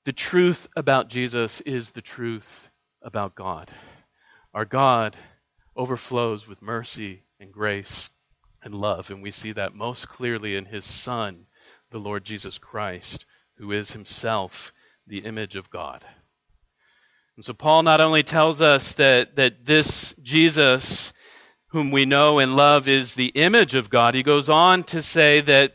the 0.06 0.12
truth 0.12 0.68
about 0.76 1.08
Jesus 1.08 1.60
is 1.62 1.90
the 1.90 2.00
truth 2.00 2.70
about 3.02 3.34
God. 3.34 3.68
Our 4.54 4.64
God 4.64 5.16
overflows 5.74 6.46
with 6.46 6.62
mercy 6.62 7.24
and 7.40 7.50
grace 7.50 8.08
and 8.62 8.72
love. 8.72 9.10
And 9.10 9.20
we 9.20 9.32
see 9.32 9.50
that 9.50 9.74
most 9.74 10.08
clearly 10.08 10.54
in 10.54 10.64
his 10.64 10.84
Son, 10.84 11.46
the 11.90 11.98
Lord 11.98 12.24
Jesus 12.24 12.56
Christ, 12.56 13.26
who 13.56 13.72
is 13.72 13.90
himself 13.90 14.72
the 15.08 15.18
image 15.18 15.56
of 15.56 15.70
God. 15.70 16.04
And 17.34 17.44
so 17.44 17.52
Paul 17.52 17.82
not 17.82 18.00
only 18.00 18.22
tells 18.22 18.60
us 18.60 18.92
that, 18.94 19.34
that 19.34 19.66
this 19.66 20.14
Jesus, 20.22 21.12
whom 21.70 21.90
we 21.90 22.04
know 22.04 22.38
and 22.38 22.54
love, 22.54 22.86
is 22.86 23.16
the 23.16 23.26
image 23.26 23.74
of 23.74 23.90
God, 23.90 24.14
he 24.14 24.22
goes 24.22 24.48
on 24.48 24.84
to 24.84 25.02
say 25.02 25.40
that, 25.40 25.74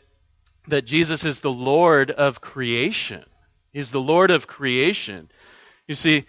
that 0.68 0.86
Jesus 0.86 1.26
is 1.26 1.42
the 1.42 1.52
Lord 1.52 2.10
of 2.10 2.40
creation. 2.40 3.26
He's 3.72 3.90
the 3.90 4.00
Lord 4.00 4.30
of 4.30 4.46
creation. 4.46 5.30
You 5.88 5.94
see, 5.94 6.26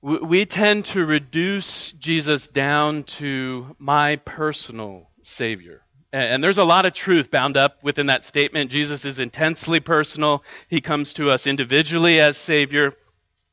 we 0.00 0.44
tend 0.44 0.84
to 0.86 1.04
reduce 1.04 1.92
Jesus 1.92 2.48
down 2.48 3.04
to 3.04 3.74
my 3.78 4.16
personal 4.16 5.10
Savior. 5.22 5.82
And 6.12 6.42
there's 6.42 6.58
a 6.58 6.64
lot 6.64 6.86
of 6.86 6.94
truth 6.94 7.30
bound 7.30 7.56
up 7.56 7.82
within 7.82 8.06
that 8.06 8.24
statement. 8.24 8.70
Jesus 8.70 9.04
is 9.04 9.18
intensely 9.18 9.80
personal. 9.80 10.42
He 10.68 10.80
comes 10.80 11.14
to 11.14 11.30
us 11.30 11.46
individually 11.46 12.20
as 12.20 12.36
Savior. 12.36 12.94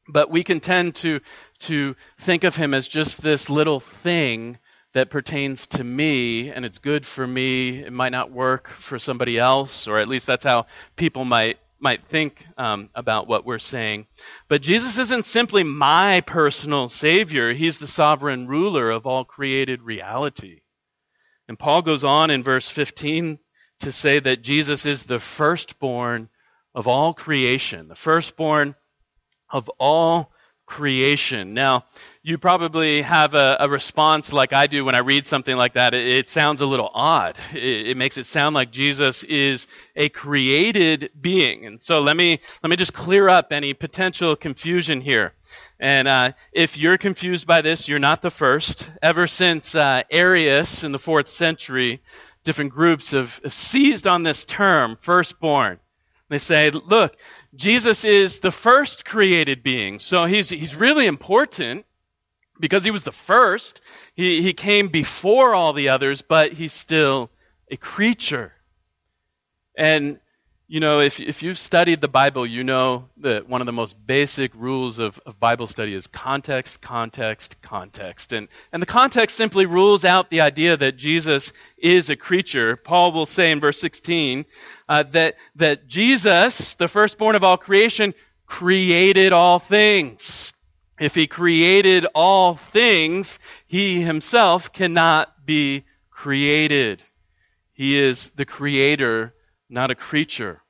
But 0.08 0.30
we 0.30 0.44
can 0.44 0.60
tend 0.60 0.96
to, 0.96 1.20
to 1.60 1.96
think 2.20 2.44
of 2.44 2.56
him 2.56 2.74
as 2.74 2.88
just 2.88 3.22
this 3.22 3.50
little 3.50 3.80
thing 3.80 4.58
that 4.94 5.10
pertains 5.10 5.68
to 5.68 5.84
me 5.84 6.52
and 6.52 6.64
it's 6.64 6.78
good 6.78 7.06
for 7.06 7.26
me. 7.26 7.84
It 7.84 7.92
might 7.92 8.14
not 8.14 8.32
work 8.32 8.70
for 8.70 9.00
somebody 9.00 9.38
else, 9.38 9.88
or 9.88 9.98
at 9.98 10.08
least 10.08 10.28
that's 10.28 10.46
how 10.46 10.68
people 10.96 11.26
might 11.26 11.58
might 11.80 12.04
think 12.06 12.46
um, 12.58 12.90
about 12.96 13.28
what 13.28 13.46
we're 13.46 13.60
saying. 13.60 14.08
But 14.48 14.62
Jesus 14.62 14.98
isn't 14.98 15.26
simply 15.26 15.64
my 15.64 16.22
personal 16.22 16.88
Savior, 16.88 17.54
He's 17.54 17.80
the 17.80 17.88
sovereign 17.88 18.48
ruler 18.48 18.90
of 18.90 19.06
all 19.06 19.26
created 19.26 19.82
reality. 19.82 20.62
And 21.48 21.60
Paul 21.60 21.82
goes 21.82 22.04
on 22.04 22.32
in 22.32 22.44
verse 22.44 22.68
15 22.68 23.38
to 23.82 23.92
say 23.92 24.20
that 24.20 24.42
Jesus 24.42 24.86
is 24.86 25.04
the 25.04 25.20
firstborn 25.20 26.30
of 26.74 26.88
all 26.88 27.14
creation, 27.14 27.88
the 27.88 27.96
firstborn 27.96 28.76
of 29.50 29.70
all 29.80 30.32
creation. 30.66 31.54
Now, 31.54 31.86
you 32.24 32.38
probably 32.40 33.04
have 33.04 33.36
a, 33.36 33.58
a, 33.60 33.70
response 33.70 34.34
like 34.34 34.52
I 34.52 34.66
do 34.66 34.84
when 34.84 34.96
I 34.96 35.00
read 35.00 35.28
something 35.28 35.56
like 35.56 35.74
that. 35.74 35.94
It, 35.94 36.08
it 36.08 36.30
sounds 36.30 36.62
a 36.62 36.66
little 36.66 36.90
odd. 36.94 37.38
It, 37.54 37.90
it, 37.90 37.98
makes 37.98 38.18
it 38.18 38.26
sound 38.26 38.56
like 38.56 38.72
Jesus 38.72 39.24
is 39.24 39.68
a 39.96 40.10
created 40.10 41.12
being. 41.22 41.68
And 41.68 41.82
so 41.82 42.02
let 42.02 42.18
me 42.18 42.40
let 42.64 42.70
me 42.70 42.76
just 42.76 42.94
clear 42.94 43.30
up 43.30 43.52
any 43.52 43.74
potential 43.76 44.36
confusion 44.36 45.02
here. 45.02 45.34
And 45.80 46.08
uh, 46.08 46.32
if 46.52 46.78
you're 46.78 46.98
confused 46.98 47.46
by 47.46 47.62
this, 47.62 47.88
you're 47.88 48.00
not 48.00 48.22
the 48.22 48.32
first. 48.32 48.90
Ever 49.02 49.28
since 49.28 49.76
uh, 49.76 50.04
Arius 50.10 50.84
in 50.84 50.92
the 50.92 51.00
fourth 51.00 51.28
century, 51.28 52.02
different 52.44 52.72
groups 52.72 53.12
have, 53.12 53.40
have 53.44 53.54
seized 53.54 54.08
on 54.08 54.24
this 54.24 54.46
term, 54.46 54.98
firstborn. 55.02 55.80
They 56.30 56.40
say, 56.40 56.72
look, 56.72 57.16
Jesus 57.56 58.04
is 58.06 58.40
the 58.40 58.52
first 58.52 59.06
created 59.06 59.64
being, 59.64 60.00
so 60.00 60.26
he's, 60.26 60.50
he's 60.50 60.76
really 60.76 61.08
important 61.08 61.86
because 62.60 62.84
he 62.84 62.92
was 62.92 63.04
the 63.04 63.12
first. 63.12 63.82
He, 64.14 64.42
he 64.42 64.54
came 64.54 64.88
before 64.88 65.54
all 65.54 65.74
the 65.74 65.90
others, 65.90 66.22
but 66.22 66.54
he's 66.54 66.74
still 66.74 67.30
a 67.70 67.78
creature. 67.78 68.54
And, 69.78 70.20
you 70.68 70.80
know, 70.80 71.00
if, 71.00 71.20
if 71.20 71.44
you've 71.44 71.58
studied 71.58 72.02
the 72.02 72.08
Bible, 72.08 72.46
you 72.46 72.64
know 72.64 73.10
that 73.18 73.50
one 73.50 73.62
of 73.62 73.68
the 73.68 73.74
most 73.74 73.96
basic 74.06 74.54
rules 74.56 75.00
of, 75.00 75.20
of 75.26 75.40
Bible 75.40 75.68
study 75.68 75.94
is 75.94 76.08
context, 76.08 76.82
context, 76.82 77.62
context. 77.62 78.34
And, 78.34 78.48
and 78.72 78.82
the 78.82 78.88
context 78.88 79.36
simply 79.36 79.66
rules 79.66 80.06
out 80.06 80.30
the 80.30 80.42
idea 80.42 80.78
that 80.78 80.96
Jesus 80.98 81.52
is 81.78 82.10
a 82.10 82.16
creature. 82.16 82.76
Paul 82.76 83.12
will 83.12 83.26
say 83.26 83.52
in 83.52 83.60
verse 83.60 83.80
16 83.80 84.46
uh, 84.88 85.04
that, 85.12 85.36
that 85.56 85.88
Jesus, 85.88 86.76
the 86.76 86.88
firstborn 86.88 87.36
of 87.36 87.44
all 87.44 87.58
creation, 87.58 88.14
created 88.46 89.34
all 89.34 89.60
things. 89.60 90.54
If 91.00 91.16
he 91.16 91.28
created 91.28 92.06
all 92.16 92.56
things, 92.56 93.40
he 93.68 94.02
himself 94.02 94.72
cannot 94.72 95.46
be 95.46 95.84
created. 96.10 97.04
He 97.74 97.98
is 97.98 98.30
the 98.32 98.46
creator, 98.46 99.34
not 99.70 99.92
a 99.92 99.96
creature. 99.96 100.62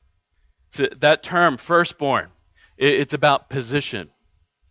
So 0.70 0.88
that 0.98 1.22
term, 1.22 1.58
firstborn, 1.58 2.30
it's 2.78 3.14
about 3.14 3.50
position. 3.50 4.10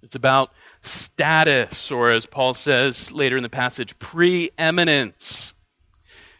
It's 0.03 0.17
about 0.17 0.51
status, 0.83 1.91
or 1.91 2.11
as 2.11 2.27
Paul 2.27 2.53
says 2.53 3.11
later 3.11 3.37
in 3.37 3.43
the 3.43 3.49
passage, 3.49 3.99
preeminence. 3.99 5.55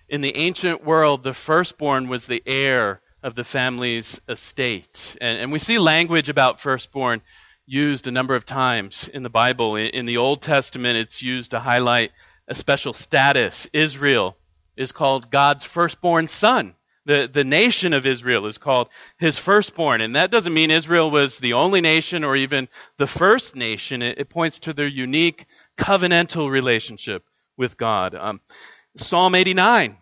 In 0.09 0.21
the 0.21 0.37
ancient 0.37 0.85
world, 0.85 1.23
the 1.23 1.35
firstborn 1.35 2.09
was 2.09 2.27
the 2.27 2.43
heir 2.47 3.01
of 3.23 3.35
the 3.35 3.45
family's 3.45 4.21
estate. 4.29 5.17
And, 5.21 5.39
and 5.39 5.53
we 5.53 5.59
see 5.59 5.79
language 5.79 6.29
about 6.29 6.61
firstborn 6.61 7.23
used 7.67 8.07
a 8.07 8.13
number 8.13 8.35
of 8.35 8.45
times 8.45 9.09
in 9.09 9.23
the 9.23 9.31
Bible. 9.31 9.77
In 9.77 10.05
the 10.05 10.19
Old 10.19 10.43
Testament, 10.43 10.99
it's 10.99 11.23
used 11.23 11.53
to 11.53 11.59
highlight 11.59 12.13
a 12.47 12.55
special 12.55 12.93
status. 12.93 13.67
Israel 13.73 14.37
is 14.77 14.93
called 14.93 15.31
God's 15.31 15.65
firstborn 15.65 16.29
son. 16.29 16.75
The, 17.07 17.29
the 17.33 17.45
nation 17.45 17.95
of 17.95 18.07
Israel 18.07 18.47
is 18.47 18.59
called 18.59 18.89
his 19.19 19.39
firstborn. 19.39 20.03
And 20.03 20.17
that 20.17 20.31
doesn't 20.31 20.53
mean 20.53 20.71
Israel 20.71 21.11
was 21.11 21.39
the 21.39 21.55
only 21.55 21.81
nation 21.81 22.25
or 22.25 22.37
even 22.37 22.69
the 22.99 23.07
first 23.07 23.57
nation. 23.57 24.03
It, 24.03 24.19
it 24.19 24.29
points 24.29 24.59
to 24.61 24.75
their 24.75 24.87
unique 24.87 25.47
covenantal 25.79 26.51
relationship 26.51 27.25
with 27.57 27.77
God. 27.77 28.15
Um, 28.15 28.41
Psalm 28.97 29.35
89, 29.35 29.97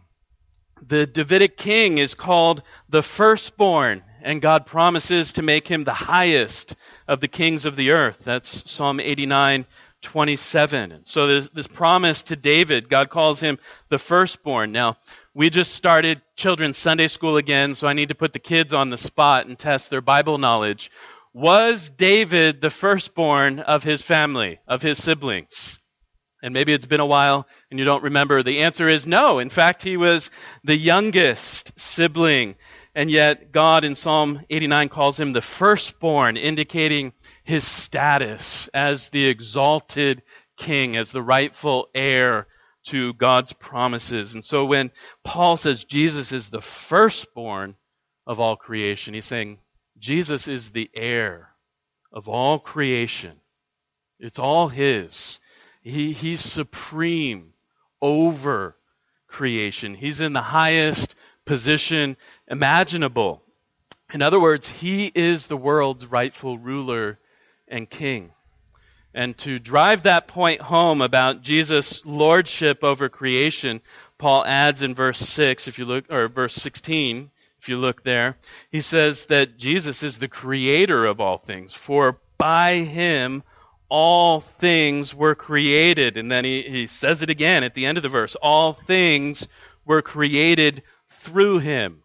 the 0.86 1.06
Davidic 1.06 1.56
king 1.56 1.98
is 1.98 2.14
called 2.14 2.62
the 2.88 3.02
firstborn 3.02 4.02
and 4.22 4.40
God 4.40 4.66
promises 4.66 5.34
to 5.34 5.42
make 5.42 5.66
him 5.66 5.84
the 5.84 5.94
highest 5.94 6.76
of 7.08 7.20
the 7.20 7.28
kings 7.28 7.64
of 7.64 7.76
the 7.76 7.92
earth. 7.92 8.20
That's 8.24 8.70
Psalm 8.70 9.00
89, 9.00 9.66
27. 10.02 10.92
And 10.92 11.06
so 11.06 11.26
there's 11.26 11.48
this 11.50 11.66
promise 11.66 12.24
to 12.24 12.36
David. 12.36 12.88
God 12.88 13.10
calls 13.10 13.40
him 13.40 13.58
the 13.88 13.98
firstborn. 13.98 14.72
Now, 14.72 14.96
we 15.34 15.50
just 15.50 15.74
started 15.74 16.20
children's 16.36 16.76
Sunday 16.76 17.08
school 17.08 17.36
again, 17.36 17.74
so 17.74 17.86
I 17.86 17.94
need 17.94 18.10
to 18.10 18.14
put 18.14 18.32
the 18.32 18.38
kids 18.38 18.74
on 18.74 18.90
the 18.90 18.98
spot 18.98 19.46
and 19.46 19.58
test 19.58 19.90
their 19.90 20.02
Bible 20.02 20.38
knowledge. 20.38 20.90
Was 21.32 21.88
David 21.88 22.60
the 22.60 22.70
firstborn 22.70 23.60
of 23.60 23.82
his 23.82 24.02
family, 24.02 24.60
of 24.68 24.82
his 24.82 25.02
siblings? 25.02 25.78
And 26.42 26.52
maybe 26.52 26.72
it's 26.72 26.86
been 26.86 27.00
a 27.00 27.06
while 27.06 27.46
and 27.70 27.78
you 27.78 27.84
don't 27.84 28.02
remember. 28.02 28.42
The 28.42 28.62
answer 28.62 28.88
is 28.88 29.06
no. 29.06 29.38
In 29.38 29.48
fact, 29.48 29.82
he 29.82 29.96
was 29.96 30.30
the 30.64 30.76
youngest 30.76 31.78
sibling 31.78 32.56
and 32.94 33.10
yet 33.10 33.52
God 33.52 33.84
in 33.84 33.94
Psalm 33.94 34.40
89 34.50 34.88
calls 34.90 35.18
him 35.18 35.32
the 35.32 35.40
firstborn, 35.40 36.36
indicating 36.36 37.12
his 37.42 37.66
status 37.66 38.68
as 38.74 39.08
the 39.08 39.26
exalted 39.26 40.22
king, 40.58 40.96
as 40.96 41.10
the 41.10 41.22
rightful 41.22 41.88
heir 41.94 42.46
to 42.84 43.14
God's 43.14 43.52
promises. 43.54 44.34
And 44.34 44.44
so 44.44 44.66
when 44.66 44.90
Paul 45.24 45.56
says 45.56 45.84
Jesus 45.84 46.32
is 46.32 46.50
the 46.50 46.60
firstborn 46.60 47.76
of 48.26 48.40
all 48.40 48.56
creation, 48.56 49.14
he's 49.14 49.24
saying 49.24 49.58
Jesus 49.98 50.46
is 50.46 50.70
the 50.70 50.90
heir 50.94 51.48
of 52.12 52.28
all 52.28 52.58
creation. 52.58 53.40
It's 54.18 54.38
all 54.38 54.68
his. 54.68 55.40
He, 55.82 56.12
he's 56.12 56.40
supreme 56.40 57.52
over 58.00 58.76
creation. 59.26 59.94
He's 59.94 60.20
in 60.20 60.32
the 60.32 60.42
highest 60.42 61.14
position 61.44 62.16
imaginable. 62.48 63.42
In 64.12 64.22
other 64.22 64.40
words, 64.40 64.68
he 64.68 65.10
is 65.14 65.46
the 65.46 65.56
world's 65.56 66.06
rightful 66.06 66.58
ruler 66.58 67.18
and 67.66 67.88
king. 67.88 68.30
And 69.14 69.36
to 69.38 69.58
drive 69.58 70.04
that 70.04 70.28
point 70.28 70.60
home 70.60 71.02
about 71.02 71.42
Jesus' 71.42 72.06
lordship 72.06 72.82
over 72.82 73.08
creation, 73.08 73.80
Paul 74.18 74.44
adds 74.46 74.82
in 74.82 74.94
verse 74.94 75.18
6, 75.18 75.68
if 75.68 75.78
you 75.78 75.84
look, 75.84 76.10
or 76.10 76.28
verse 76.28 76.54
16, 76.54 77.30
if 77.58 77.68
you 77.68 77.76
look 77.76 78.02
there, 78.02 78.36
he 78.70 78.80
says 78.80 79.26
that 79.26 79.58
Jesus 79.58 80.02
is 80.02 80.18
the 80.18 80.28
creator 80.28 81.04
of 81.04 81.20
all 81.20 81.38
things, 81.38 81.74
for 81.74 82.18
by 82.38 82.76
him 82.76 83.42
all 83.92 84.40
things 84.40 85.14
were 85.14 85.34
created. 85.34 86.16
And 86.16 86.32
then 86.32 86.46
he, 86.46 86.62
he 86.62 86.86
says 86.86 87.20
it 87.20 87.28
again 87.28 87.62
at 87.62 87.74
the 87.74 87.84
end 87.84 87.98
of 87.98 88.02
the 88.02 88.08
verse 88.08 88.34
all 88.36 88.72
things 88.72 89.46
were 89.84 90.00
created 90.00 90.82
through 91.10 91.58
him. 91.58 92.02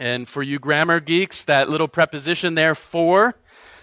And 0.00 0.28
for 0.28 0.42
you 0.42 0.58
grammar 0.58 0.98
geeks, 0.98 1.44
that 1.44 1.70
little 1.70 1.86
preposition 1.86 2.56
there, 2.56 2.74
for, 2.74 3.38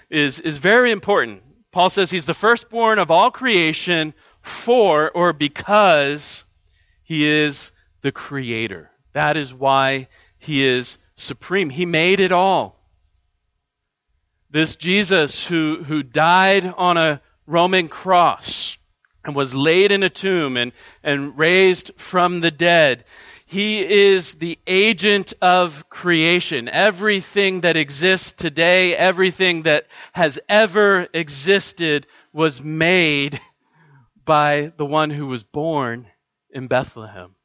is, 0.10 0.40
is 0.40 0.58
very 0.58 0.92
important. 0.92 1.44
Paul 1.72 1.90
says 1.90 2.12
he's 2.12 2.26
the 2.26 2.34
firstborn 2.34 3.00
of 3.00 3.10
all 3.10 3.32
creation 3.32 4.14
for 4.42 5.10
or 5.12 5.32
because 5.32 6.44
he 7.04 7.26
is 7.26 7.72
the 8.02 8.12
creator. 8.12 8.92
That 9.14 9.38
is 9.38 9.54
why 9.54 10.10
he 10.40 10.66
is 10.66 10.98
supreme. 11.16 11.70
He 11.70 11.86
made 11.86 12.20
it 12.20 12.34
all. 12.34 12.83
This 14.54 14.78
Jesus 14.78 15.46
who, 15.46 15.84
who 15.84 16.02
died 16.02 16.66
on 16.66 16.96
a 16.96 17.22
Roman 17.46 17.90
cross 17.90 18.78
and 19.26 19.36
was 19.36 19.54
laid 19.54 19.92
in 19.92 20.04
a 20.04 20.10
tomb 20.10 20.56
and, 20.56 20.72
and 21.04 21.38
raised 21.38 21.92
from 21.98 22.40
the 22.40 22.52
dead 22.52 23.04
he 23.54 23.86
is 23.86 24.34
the 24.34 24.58
agent 24.66 25.36
of 25.40 25.88
creation. 25.88 26.68
Everything 26.68 27.62
that 27.62 27.78
exists 27.78 28.34
today, 28.34 28.96
everything 28.96 29.62
that 29.64 29.86
has 30.12 30.40
ever 30.50 31.08
existed, 31.14 32.08
was 32.34 32.64
made 32.64 33.40
by 34.26 34.74
the 34.78 34.88
one 34.88 35.12
who 35.12 35.28
was 35.28 35.44
born 35.44 36.08
in 36.50 36.66
Bethlehem. 36.66 37.36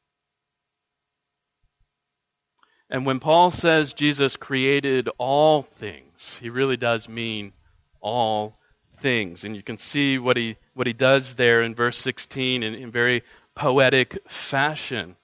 And 2.89 3.05
when 3.05 3.19
Paul 3.19 3.51
says 3.51 3.93
Jesus 3.93 4.35
created 4.35 5.09
all 5.17 5.61
things, 5.61 6.37
he 6.41 6.49
really 6.49 6.77
does 6.77 7.07
mean 7.07 7.53
all 8.01 8.57
things. 8.97 9.43
And 9.43 9.55
you 9.55 9.61
can 9.61 9.77
see 9.77 10.17
what 10.17 10.37
he, 10.37 10.57
what 10.73 10.87
he 10.87 10.93
does 10.93 11.35
there 11.35 11.61
in 11.61 11.75
verse 11.75 11.97
16 11.97 12.63
in, 12.63 12.73
in 12.73 12.91
very 12.91 13.23
poetic 13.53 14.17
fashion. 14.27 15.15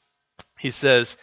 He 0.60 0.70
says, 0.70 1.18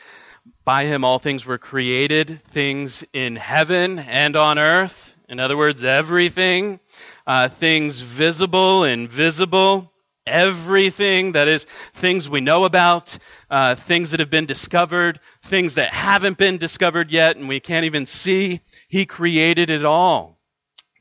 By 0.65 0.85
him 0.87 1.05
all 1.05 1.21
things 1.21 1.47
were 1.47 1.59
created, 1.59 2.43
things 2.49 3.05
in 3.13 3.37
heaven 3.37 4.01
and 4.01 4.35
on 4.35 4.59
earth. 4.59 5.17
In 5.29 5.39
other 5.39 5.57
words, 5.57 5.85
everything, 5.85 6.81
uh, 7.27 7.49
things 7.49 8.01
visible, 8.01 8.85
invisible, 8.85 9.92
everything 10.27 11.33
that 11.33 11.49
is 11.49 11.67
things 11.95 12.29
we 12.29 12.41
know 12.41 12.65
about, 12.65 13.19
uh, 13.51 13.75
things 13.75 14.13
that 14.13 14.21
have 14.21 14.31
been 14.31 14.47
discovered, 14.47 15.21
things 15.43 15.75
that 15.75 15.91
haven't 15.93 16.39
been 16.39 16.59
discovered 16.59 17.11
yet 17.11 17.37
and 17.37 17.49
we 17.49 17.61
can't 17.61 17.87
even 17.87 18.07
see. 18.07 18.61
He 18.89 19.07
created 19.07 19.71
it 19.71 19.85
all. 19.85 20.39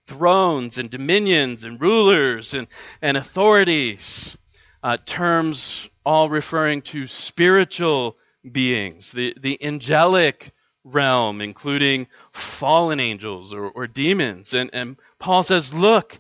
Thrones 0.07 0.77
and 0.77 0.89
dominions 0.89 1.63
and 1.63 1.79
rulers 1.79 2.53
and, 2.53 2.67
and 3.01 3.17
authorities. 3.17 4.37
Uh, 4.83 4.97
terms 5.05 5.87
all 6.03 6.27
referring 6.27 6.81
to 6.81 7.05
spiritual 7.05 8.17
beings, 8.49 9.11
the, 9.11 9.35
the 9.39 9.63
angelic 9.63 10.51
realm, 10.83 11.41
including 11.41 12.07
fallen 12.31 12.99
angels 12.99 13.53
or, 13.53 13.69
or 13.69 13.85
demons. 13.85 14.53
And, 14.55 14.71
and 14.73 14.97
Paul 15.19 15.43
says, 15.43 15.73
look, 15.73 16.19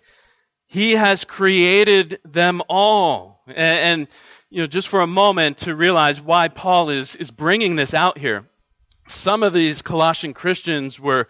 He 0.71 0.93
has 0.93 1.25
created 1.25 2.21
them 2.23 2.61
all. 2.69 3.43
And, 3.45 3.57
and, 3.57 4.07
you 4.49 4.61
know, 4.61 4.67
just 4.67 4.87
for 4.87 5.01
a 5.01 5.07
moment 5.07 5.57
to 5.59 5.75
realize 5.75 6.21
why 6.21 6.47
Paul 6.47 6.91
is, 6.91 7.17
is 7.17 7.29
bringing 7.29 7.75
this 7.75 7.93
out 7.93 8.17
here. 8.17 8.45
Some 9.05 9.43
of 9.43 9.51
these 9.51 9.81
Colossian 9.81 10.33
Christians 10.33 10.97
were 10.97 11.27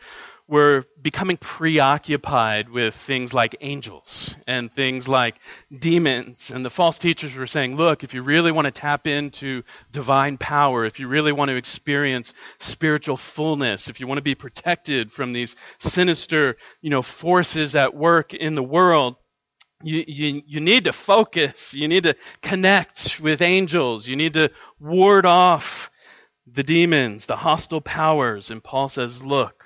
were 0.47 0.84
becoming 1.01 1.38
preoccupied 1.38 2.67
with 2.67 2.93
things 2.93 3.34
like 3.34 3.56
angels 3.62 4.36
and 4.45 4.69
things 4.69 5.08
like 5.08 5.36
demons. 5.75 6.51
And 6.51 6.65
the 6.65 6.69
false 6.69 6.99
teachers 6.99 7.34
were 7.34 7.47
saying, 7.47 7.77
look, 7.77 8.04
if 8.04 8.13
you 8.13 8.21
really 8.21 8.51
want 8.51 8.65
to 8.65 8.71
tap 8.71 9.08
into 9.08 9.63
divine 9.93 10.38
power, 10.38 10.84
if 10.84 10.99
you 10.99 11.08
really 11.08 11.32
want 11.32 11.49
to 11.49 11.56
experience 11.56 12.34
spiritual 12.60 13.15
fullness, 13.15 13.88
if 13.88 14.01
you 14.01 14.08
want 14.08 14.17
to 14.17 14.23
be 14.23 14.36
protected 14.36 15.10
from 15.10 15.32
these 15.32 15.56
sinister, 15.80 16.58
you 16.82 16.89
know, 16.89 17.01
forces 17.01 17.73
at 17.73 17.95
work 17.95 18.34
in 18.34 18.54
the 18.54 18.62
world, 18.63 19.15
you, 19.84 20.04
you, 20.08 20.41
you 20.46 20.60
need 20.60 20.86
to 20.86 20.94
focus. 20.94 21.74
You 21.74 21.88
need 21.88 22.04
to 22.04 22.15
connect 22.41 23.20
with 23.20 23.41
angels. 23.41 24.08
You 24.08 24.15
need 24.15 24.34
to 24.34 24.52
ward 24.80 25.26
off 25.26 25.91
the 26.48 26.63
demons, 26.63 27.26
the 27.26 27.36
hostile 27.36 27.82
powers. 27.82 28.52
And 28.52 28.63
Paul 28.63 28.89
says, 28.89 29.24
look, 29.24 29.65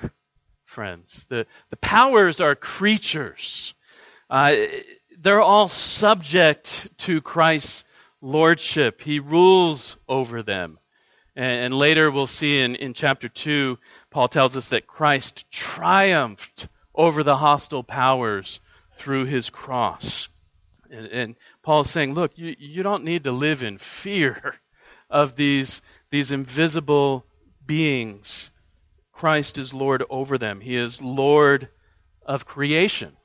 friends. 0.66 1.26
The, 1.30 1.48
the 1.70 1.78
powers 1.78 2.42
are 2.42 2.56
creatures. 2.56 3.74
Uh, 4.30 4.56
they're 5.18 5.42
all 5.42 5.68
subject 5.68 6.90
to 7.00 7.22
Christ's 7.22 7.86
lordship. 8.22 9.02
He 9.02 9.20
rules 9.20 9.98
over 10.08 10.44
them. 10.44 10.80
And, 11.36 11.66
and 11.66 11.74
later 11.74 12.12
we'll 12.12 12.28
see 12.28 12.60
in, 12.60 12.76
in 12.76 12.94
chapter 12.94 13.30
2, 13.30 13.78
Paul 14.10 14.28
tells 14.28 14.58
us 14.58 14.70
that 14.70 14.88
Christ 14.88 15.50
triumphed 15.52 16.68
over 16.94 17.24
the 17.24 17.38
hostile 17.38 17.84
powers 17.84 18.60
through 18.96 19.26
his 19.26 19.50
cross. 19.50 20.30
And, 20.90 21.08
and 21.08 21.36
Paul's 21.64 21.90
saying, 21.90 22.14
look, 22.14 22.38
you, 22.38 22.56
you 22.58 22.84
don't 22.84 23.04
need 23.04 23.24
to 23.24 23.32
live 23.32 23.64
in 23.64 23.78
fear 23.78 24.56
of 25.10 25.36
these, 25.36 25.82
these 26.10 26.32
invisible 26.32 27.26
beings 27.66 28.50
Christ 29.16 29.58
is 29.58 29.74
Lord 29.74 30.04
over 30.10 30.38
them. 30.38 30.60
He 30.60 30.76
is 30.76 31.02
Lord 31.02 31.70
of 32.26 32.46
creation. 32.46 33.16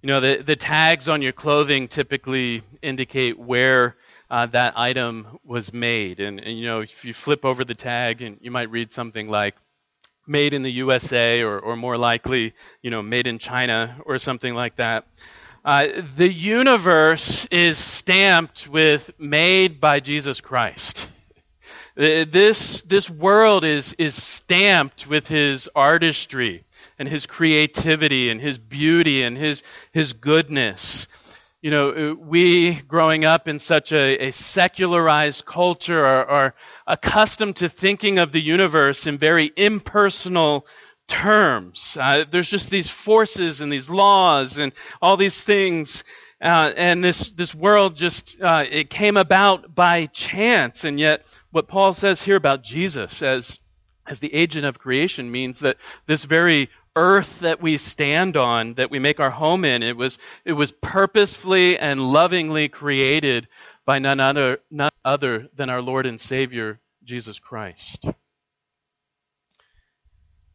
You 0.00 0.06
know, 0.06 0.20
the, 0.20 0.42
the 0.42 0.54
tags 0.54 1.08
on 1.08 1.22
your 1.22 1.32
clothing 1.32 1.88
typically 1.88 2.62
indicate 2.82 3.36
where 3.36 3.96
uh, 4.30 4.46
that 4.46 4.78
item 4.78 5.40
was 5.44 5.72
made. 5.72 6.20
And, 6.20 6.38
and, 6.38 6.56
you 6.56 6.66
know, 6.66 6.80
if 6.82 7.04
you 7.04 7.12
flip 7.12 7.44
over 7.44 7.64
the 7.64 7.74
tag 7.74 8.22
and 8.22 8.38
you 8.40 8.52
might 8.52 8.70
read 8.70 8.92
something 8.92 9.28
like 9.28 9.56
made 10.28 10.54
in 10.54 10.62
the 10.62 10.70
USA 10.72 11.42
or, 11.42 11.58
or 11.58 11.76
more 11.76 11.96
likely, 11.96 12.54
you 12.82 12.90
know, 12.90 13.02
made 13.02 13.26
in 13.26 13.38
China 13.38 13.96
or 14.04 14.18
something 14.18 14.54
like 14.54 14.76
that. 14.76 15.06
Uh, 15.64 15.88
the 16.16 16.32
universe 16.32 17.46
is 17.50 17.78
stamped 17.78 18.68
with 18.68 19.10
made 19.18 19.80
by 19.80 20.00
Jesus 20.00 20.40
Christ. 20.40 21.10
Uh, 21.96 22.24
this, 22.30 22.82
this 22.82 23.10
world 23.10 23.64
is, 23.64 23.94
is 23.98 24.14
stamped 24.14 25.06
with 25.06 25.26
his 25.26 25.68
artistry 25.74 26.64
and 26.98 27.08
his 27.08 27.26
creativity 27.26 28.30
and 28.30 28.40
his 28.40 28.56
beauty 28.56 29.22
and 29.24 29.36
his, 29.36 29.62
his 29.92 30.12
goodness. 30.12 31.08
You 31.60 31.72
know, 31.72 31.90
uh, 31.90 32.14
we 32.14 32.74
growing 32.82 33.24
up 33.24 33.48
in 33.48 33.58
such 33.58 33.92
a, 33.92 34.28
a 34.28 34.30
secularized 34.30 35.44
culture 35.44 36.06
are, 36.06 36.24
are 36.24 36.54
accustomed 36.86 37.56
to 37.56 37.68
thinking 37.68 38.20
of 38.20 38.30
the 38.30 38.40
universe 38.40 39.08
in 39.08 39.18
very 39.18 39.50
impersonal 39.56 40.68
terms. 41.08 41.96
Uh, 41.98 42.24
there's 42.30 42.48
just 42.48 42.70
these 42.70 42.88
forces 42.88 43.60
and 43.60 43.72
these 43.72 43.90
laws 43.90 44.58
and 44.58 44.72
all 45.02 45.16
these 45.16 45.42
things. 45.42 46.04
Uh, 46.40 46.72
and 46.76 47.02
this, 47.02 47.32
this 47.32 47.52
world 47.56 47.96
just, 47.96 48.40
uh, 48.40 48.64
it 48.70 48.88
came 48.88 49.16
about 49.16 49.74
by 49.74 50.06
chance. 50.06 50.84
And 50.84 51.00
yet, 51.00 51.26
what 51.50 51.66
Paul 51.66 51.92
says 51.92 52.22
here 52.22 52.36
about 52.36 52.62
Jesus 52.62 53.20
as, 53.20 53.58
as 54.06 54.20
the 54.20 54.32
agent 54.32 54.64
of 54.64 54.78
creation 54.78 55.28
means 55.28 55.58
that 55.60 55.76
this 56.06 56.22
very 56.22 56.70
earth 56.98 57.40
that 57.40 57.62
we 57.62 57.76
stand 57.76 58.36
on, 58.36 58.74
that 58.74 58.90
we 58.90 58.98
make 58.98 59.20
our 59.20 59.30
home 59.30 59.64
in, 59.64 59.84
it 59.84 59.96
was, 59.96 60.18
it 60.44 60.52
was 60.52 60.72
purposefully 60.72 61.78
and 61.78 62.00
lovingly 62.00 62.68
created 62.68 63.46
by 63.86 64.00
none 64.00 64.18
other, 64.18 64.58
none 64.68 64.90
other 65.04 65.48
than 65.54 65.70
our 65.70 65.80
Lord 65.80 66.06
and 66.06 66.20
Savior, 66.20 66.80
Jesus 67.04 67.38
Christ. 67.38 68.04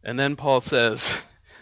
And 0.04 0.20
then 0.20 0.36
Paul 0.36 0.60
says, 0.60 1.16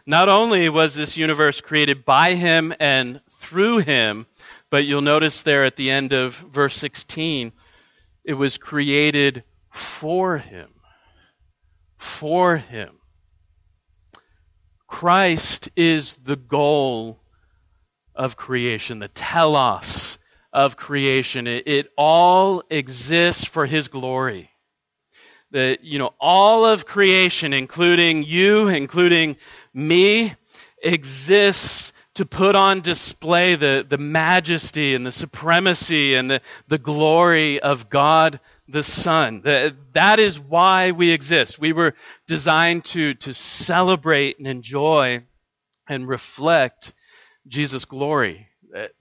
not 0.07 0.29
only 0.29 0.67
was 0.67 0.95
this 0.95 1.15
universe 1.15 1.61
created 1.61 2.03
by 2.03 2.33
him 2.33 2.73
and 2.79 3.21
through 3.33 3.77
him, 3.77 4.25
but 4.71 4.85
you'll 4.85 5.01
notice 5.01 5.43
there 5.43 5.63
at 5.63 5.75
the 5.75 5.91
end 5.91 6.11
of 6.11 6.33
verse 6.33 6.75
16, 6.75 7.51
it 8.23 8.33
was 8.33 8.57
created 8.57 9.43
for 9.69 10.39
him. 10.39 10.69
For 11.97 12.57
him. 12.57 13.00
Christ 14.91 15.69
is 15.77 16.15
the 16.17 16.35
goal 16.35 17.17
of 18.13 18.35
creation, 18.35 18.99
the 18.99 19.07
telos 19.07 20.19
of 20.51 20.75
creation. 20.75 21.47
It, 21.47 21.63
it, 21.65 21.91
all 21.97 22.61
exists 22.69 23.45
for 23.45 23.65
his 23.65 23.87
glory. 23.87 24.51
That, 25.51 25.85
you 25.85 25.97
know, 25.97 26.13
all 26.19 26.65
of 26.65 26.85
creation, 26.85 27.53
including 27.53 28.23
you, 28.23 28.67
including 28.67 29.37
me, 29.73 30.35
exists 30.83 31.93
to 32.15 32.25
put 32.25 32.55
on 32.55 32.81
display 32.81 33.55
the, 33.55 33.85
the 33.87 33.97
majesty 33.97 34.95
and 34.95 35.05
the 35.05 35.11
supremacy 35.11 36.15
and 36.15 36.29
the, 36.29 36.41
the 36.67 36.77
glory 36.77 37.59
of 37.59 37.89
God 37.89 38.39
the 38.67 38.83
Son. 38.83 39.41
That, 39.41 39.75
that 39.93 40.19
is 40.19 40.39
why 40.39 40.91
we 40.91 41.11
exist. 41.11 41.59
We 41.59 41.73
were 41.73 41.93
designed 42.27 42.85
to, 42.85 43.13
to 43.15 43.33
celebrate 43.33 44.39
and 44.39 44.47
enjoy 44.47 45.23
and 45.87 46.07
reflect 46.07 46.93
Jesus' 47.47 47.85
glory. 47.85 48.47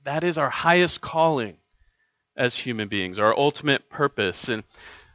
That, 0.05 0.25
is 0.25 0.39
our 0.39 0.51
highest 0.51 1.01
calling 1.01 1.57
as 2.37 2.57
human 2.57 2.89
beings, 2.89 3.19
our 3.19 3.37
ultimate 3.37 3.89
purpose. 3.89 4.49
And, 4.49 4.65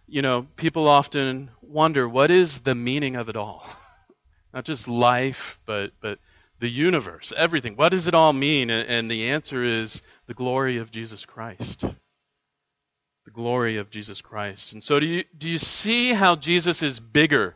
you 0.08 0.21
know, 0.21 0.47
people 0.55 0.88
often 0.88 1.49
wonder 1.62 2.08
what 2.08 2.31
is 2.31 2.60
the 2.60 2.75
meaning 2.75 3.15
of 3.15 3.29
it 3.29 3.36
all? 3.36 3.65
Not 4.53 4.63
just 4.63 4.88
life, 4.88 5.60
but, 5.65 5.91
but 5.99 6.19
the 6.59 6.69
universe, 6.69 7.33
everything. 7.35 7.75
What 7.75 7.89
does 7.89 8.07
it 8.07 8.15
all 8.15 8.33
mean? 8.33 8.69
And 8.69 9.09
the 9.11 9.29
answer 9.29 9.63
is 9.63 10.01
the 10.27 10.33
glory 10.33 10.77
of 10.77 10.91
Jesus 10.91 11.25
Christ. 11.25 11.81
The 11.81 13.31
glory 13.31 13.77
of 13.77 13.89
Jesus 13.89 14.21
Christ. 14.21 14.73
And 14.73 14.83
so, 14.83 14.99
do 14.99 15.05
you, 15.05 15.23
do 15.37 15.49
you 15.49 15.57
see 15.57 16.13
how 16.13 16.35
Jesus 16.35 16.81
is 16.83 16.99
bigger 16.99 17.55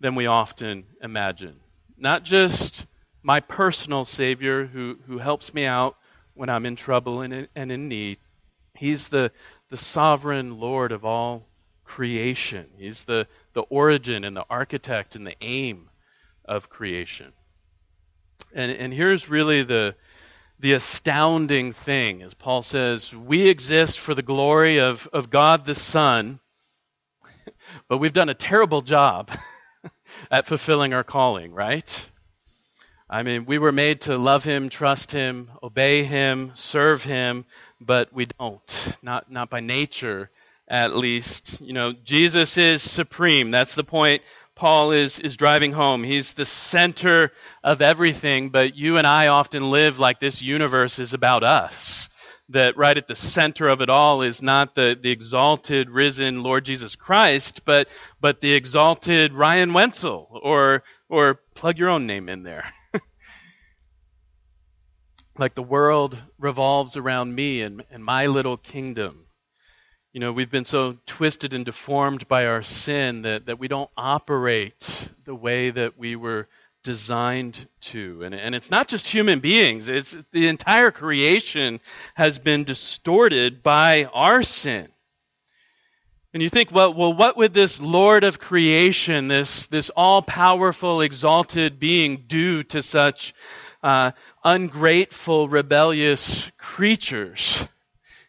than 0.00 0.14
we 0.14 0.26
often 0.26 0.84
imagine? 1.02 1.60
Not 1.98 2.24
just 2.24 2.86
my 3.22 3.40
personal 3.40 4.04
Savior 4.04 4.64
who, 4.64 4.98
who 5.06 5.18
helps 5.18 5.52
me 5.52 5.64
out 5.66 5.96
when 6.34 6.48
I'm 6.48 6.66
in 6.66 6.76
trouble 6.76 7.20
and 7.20 7.32
in, 7.32 7.48
and 7.54 7.70
in 7.70 7.88
need. 7.88 8.18
He's 8.74 9.08
the, 9.08 9.30
the 9.68 9.76
sovereign 9.76 10.58
Lord 10.58 10.92
of 10.92 11.04
all 11.04 11.46
creation. 11.84 12.66
He's 12.78 13.04
the, 13.04 13.26
the 13.52 13.62
origin 13.62 14.24
and 14.24 14.36
the 14.36 14.46
architect 14.48 15.14
and 15.14 15.26
the 15.26 15.36
aim 15.40 15.90
of 16.44 16.70
creation. 16.70 17.32
And, 18.54 18.70
and 18.70 18.92
here's 18.92 19.28
really 19.28 19.62
the, 19.62 19.94
the 20.60 20.74
astounding 20.74 21.72
thing, 21.72 22.22
as 22.22 22.34
Paul 22.34 22.62
says, 22.62 23.14
we 23.14 23.48
exist 23.48 23.98
for 23.98 24.14
the 24.14 24.22
glory 24.22 24.78
of, 24.78 25.08
of 25.12 25.30
God 25.30 25.64
the 25.64 25.74
Son, 25.74 26.38
but 27.88 27.98
we've 27.98 28.12
done 28.12 28.28
a 28.28 28.34
terrible 28.34 28.82
job 28.82 29.30
at 30.30 30.46
fulfilling 30.46 30.94
our 30.94 31.04
calling, 31.04 31.52
right? 31.52 32.06
I 33.10 33.22
mean, 33.24 33.44
we 33.44 33.58
were 33.58 33.72
made 33.72 34.02
to 34.02 34.16
love 34.16 34.44
Him, 34.44 34.68
trust 34.68 35.12
Him, 35.12 35.50
obey 35.62 36.04
Him, 36.04 36.52
serve 36.54 37.02
Him, 37.02 37.44
but 37.80 38.12
we 38.12 38.26
don't, 38.26 38.96
not, 39.02 39.30
not 39.30 39.50
by 39.50 39.60
nature 39.60 40.30
at 40.68 40.96
least. 40.96 41.60
You 41.60 41.74
know, 41.74 41.92
Jesus 41.92 42.56
is 42.56 42.82
supreme. 42.82 43.50
That's 43.50 43.74
the 43.74 43.84
point 43.84 44.22
Paul 44.62 44.92
is, 44.92 45.18
is 45.18 45.36
driving 45.36 45.72
home. 45.72 46.04
He's 46.04 46.34
the 46.34 46.46
center 46.46 47.32
of 47.64 47.82
everything, 47.82 48.50
but 48.50 48.76
you 48.76 48.96
and 48.96 49.08
I 49.08 49.26
often 49.26 49.72
live 49.72 49.98
like 49.98 50.20
this 50.20 50.40
universe 50.40 51.00
is 51.00 51.14
about 51.14 51.42
us. 51.42 52.08
That 52.50 52.76
right 52.76 52.96
at 52.96 53.08
the 53.08 53.16
center 53.16 53.66
of 53.66 53.80
it 53.80 53.90
all 53.90 54.22
is 54.22 54.40
not 54.40 54.76
the, 54.76 54.96
the 55.02 55.10
exalted, 55.10 55.90
risen 55.90 56.44
Lord 56.44 56.64
Jesus 56.64 56.94
Christ, 56.94 57.64
but, 57.64 57.88
but 58.20 58.40
the 58.40 58.52
exalted 58.52 59.32
Ryan 59.32 59.72
Wenzel, 59.72 60.28
or, 60.40 60.84
or 61.08 61.40
plug 61.56 61.76
your 61.76 61.88
own 61.88 62.06
name 62.06 62.28
in 62.28 62.44
there. 62.44 62.72
like 65.38 65.56
the 65.56 65.62
world 65.64 66.16
revolves 66.38 66.96
around 66.96 67.34
me 67.34 67.62
and, 67.62 67.82
and 67.90 68.04
my 68.04 68.28
little 68.28 68.58
kingdom. 68.58 69.26
You 70.12 70.20
know, 70.20 70.30
we've 70.30 70.50
been 70.50 70.66
so 70.66 70.98
twisted 71.06 71.54
and 71.54 71.64
deformed 71.64 72.28
by 72.28 72.46
our 72.46 72.62
sin 72.62 73.22
that, 73.22 73.46
that 73.46 73.58
we 73.58 73.66
don't 73.66 73.88
operate 73.96 75.08
the 75.24 75.34
way 75.34 75.70
that 75.70 75.96
we 75.98 76.16
were 76.16 76.48
designed 76.82 77.66
to. 77.80 78.22
And, 78.22 78.34
and 78.34 78.54
it's 78.54 78.70
not 78.70 78.88
just 78.88 79.08
human 79.08 79.40
beings, 79.40 79.88
it's 79.88 80.14
the 80.32 80.48
entire 80.48 80.90
creation 80.90 81.80
has 82.14 82.38
been 82.38 82.64
distorted 82.64 83.62
by 83.62 84.04
our 84.04 84.42
sin. 84.42 84.88
And 86.34 86.42
you 86.42 86.50
think, 86.50 86.70
well, 86.70 86.92
well, 86.92 87.14
what 87.14 87.38
would 87.38 87.54
this 87.54 87.80
Lord 87.80 88.24
of 88.24 88.38
creation, 88.38 89.28
this, 89.28 89.66
this 89.68 89.88
all 89.88 90.20
powerful, 90.20 91.00
exalted 91.00 91.80
being, 91.80 92.24
do 92.26 92.62
to 92.64 92.82
such 92.82 93.32
uh, 93.82 94.10
ungrateful, 94.44 95.48
rebellious 95.48 96.50
creatures? 96.58 97.66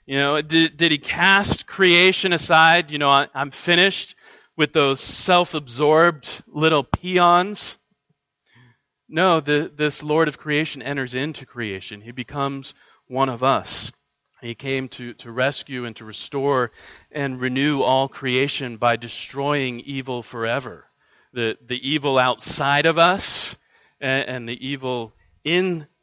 You 0.05 0.17
know, 0.17 0.41
did, 0.41 0.75
did 0.75 0.91
he 0.91 0.97
cast 0.97 1.65
creation 1.65 2.33
aside? 2.33 2.91
You 2.91 2.97
know, 2.97 3.09
I, 3.09 3.27
I'm 3.33 3.51
finished 3.51 4.15
with 4.57 4.73
those 4.73 4.99
self 4.99 5.53
absorbed 5.53 6.43
little 6.47 6.83
peons. 6.83 7.77
No, 9.07 9.39
the, 9.39 9.71
this 9.73 10.03
Lord 10.03 10.27
of 10.27 10.37
creation 10.37 10.81
enters 10.81 11.15
into 11.15 11.45
creation. 11.45 12.01
He 12.01 12.11
becomes 12.11 12.73
one 13.07 13.29
of 13.29 13.43
us. 13.43 13.91
He 14.41 14.55
came 14.55 14.89
to, 14.89 15.13
to 15.15 15.31
rescue 15.31 15.85
and 15.85 15.95
to 15.95 16.05
restore 16.05 16.71
and 17.11 17.39
renew 17.39 17.81
all 17.81 18.09
creation 18.09 18.75
by 18.75 18.97
destroying 18.97 19.79
evil 19.81 20.21
forever. 20.21 20.85
The, 21.31 21.57
the 21.65 21.89
evil 21.89 22.19
outside 22.19 22.85
of 22.85 22.97
us 22.97 23.55
and, 24.01 24.27
and 24.27 24.49
the 24.49 24.67
evil 24.67 25.13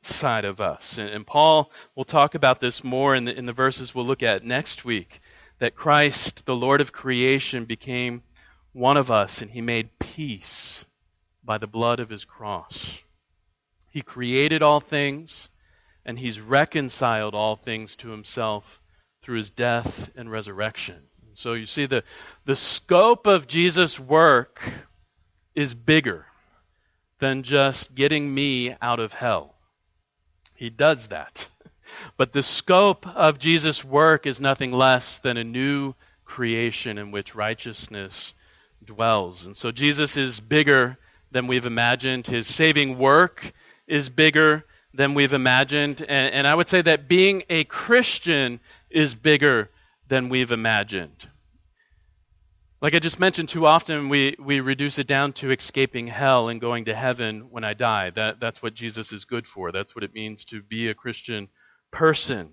inside 0.02 0.44
of 0.44 0.60
us. 0.60 0.98
And, 0.98 1.08
and, 1.10 1.26
Paul 1.26 1.70
will 1.94 2.04
talk 2.04 2.34
about 2.34 2.60
this 2.60 2.82
more 2.82 3.14
in 3.14 3.24
the, 3.24 3.36
in 3.36 3.46
the 3.46 3.52
verses 3.52 3.94
we'll 3.94 4.06
look 4.06 4.22
at 4.22 4.44
next 4.44 4.84
week. 4.84 5.20
That 5.58 5.74
Christ, 5.74 6.46
the 6.46 6.56
Lord 6.56 6.80
of 6.80 6.92
creation, 6.92 7.66
became 7.66 8.22
one 8.72 8.96
of 8.96 9.10
us 9.10 9.42
and 9.42 9.50
he 9.50 9.60
made 9.60 9.98
peace 9.98 10.84
by 11.44 11.58
the 11.58 11.66
blood 11.66 12.00
of 12.00 12.08
his 12.08 12.24
cross. 12.24 12.98
He 13.90 14.00
created 14.00 14.62
all 14.62 14.80
things 14.80 15.50
and 16.06 16.18
he's 16.18 16.40
reconciled 16.40 17.34
all 17.34 17.56
things 17.56 17.96
to 17.96 18.08
himself 18.08 18.80
through 19.22 19.36
his 19.36 19.50
death 19.50 20.10
and 20.16 20.30
resurrection. 20.30 20.96
And 21.28 21.36
so 21.36 21.52
you 21.52 21.66
see 21.66 21.86
the, 21.86 22.04
the 22.46 22.56
scope 22.56 23.26
of 23.26 23.46
Jesus' 23.46 24.00
work 24.00 24.62
is 25.54 25.74
bigger 25.74 26.24
than 27.18 27.42
just 27.42 27.94
getting 27.94 28.32
me 28.32 28.74
out 28.80 28.98
of 28.98 29.12
hell. 29.12 29.56
He 30.60 30.68
does 30.68 31.06
that. 31.06 31.48
But 32.18 32.34
the 32.34 32.42
scope 32.42 33.06
of 33.06 33.38
Jesus' 33.38 33.82
work 33.82 34.26
is 34.26 34.42
nothing 34.42 34.72
less 34.72 35.16
than 35.16 35.38
a 35.38 35.42
new 35.42 35.94
creation 36.26 36.98
in 36.98 37.12
which 37.12 37.34
righteousness 37.34 38.34
dwells. 38.84 39.46
And 39.46 39.56
so 39.56 39.72
Jesus 39.72 40.18
is 40.18 40.38
bigger 40.38 40.98
than 41.30 41.46
we've 41.46 41.64
imagined. 41.64 42.26
His 42.26 42.46
saving 42.46 42.98
work 42.98 43.54
is 43.86 44.10
bigger 44.10 44.66
than 44.92 45.14
we've 45.14 45.32
imagined. 45.32 46.04
And, 46.06 46.34
and 46.34 46.46
I 46.46 46.54
would 46.54 46.68
say 46.68 46.82
that 46.82 47.08
being 47.08 47.42
a 47.48 47.64
Christian 47.64 48.60
is 48.90 49.14
bigger 49.14 49.70
than 50.08 50.28
we've 50.28 50.52
imagined. 50.52 51.26
Like 52.82 52.94
I 52.94 52.98
just 52.98 53.20
mentioned, 53.20 53.50
too 53.50 53.66
often 53.66 54.08
we, 54.08 54.36
we 54.38 54.60
reduce 54.60 54.98
it 54.98 55.06
down 55.06 55.34
to 55.34 55.50
escaping 55.50 56.06
hell 56.06 56.48
and 56.48 56.62
going 56.62 56.86
to 56.86 56.94
heaven 56.94 57.50
when 57.50 57.62
I 57.62 57.74
die. 57.74 58.08
That, 58.08 58.40
that's 58.40 58.62
what 58.62 58.72
Jesus 58.72 59.12
is 59.12 59.26
good 59.26 59.46
for. 59.46 59.70
That's 59.70 59.94
what 59.94 60.02
it 60.02 60.14
means 60.14 60.46
to 60.46 60.62
be 60.62 60.88
a 60.88 60.94
Christian 60.94 61.48
person. 61.90 62.52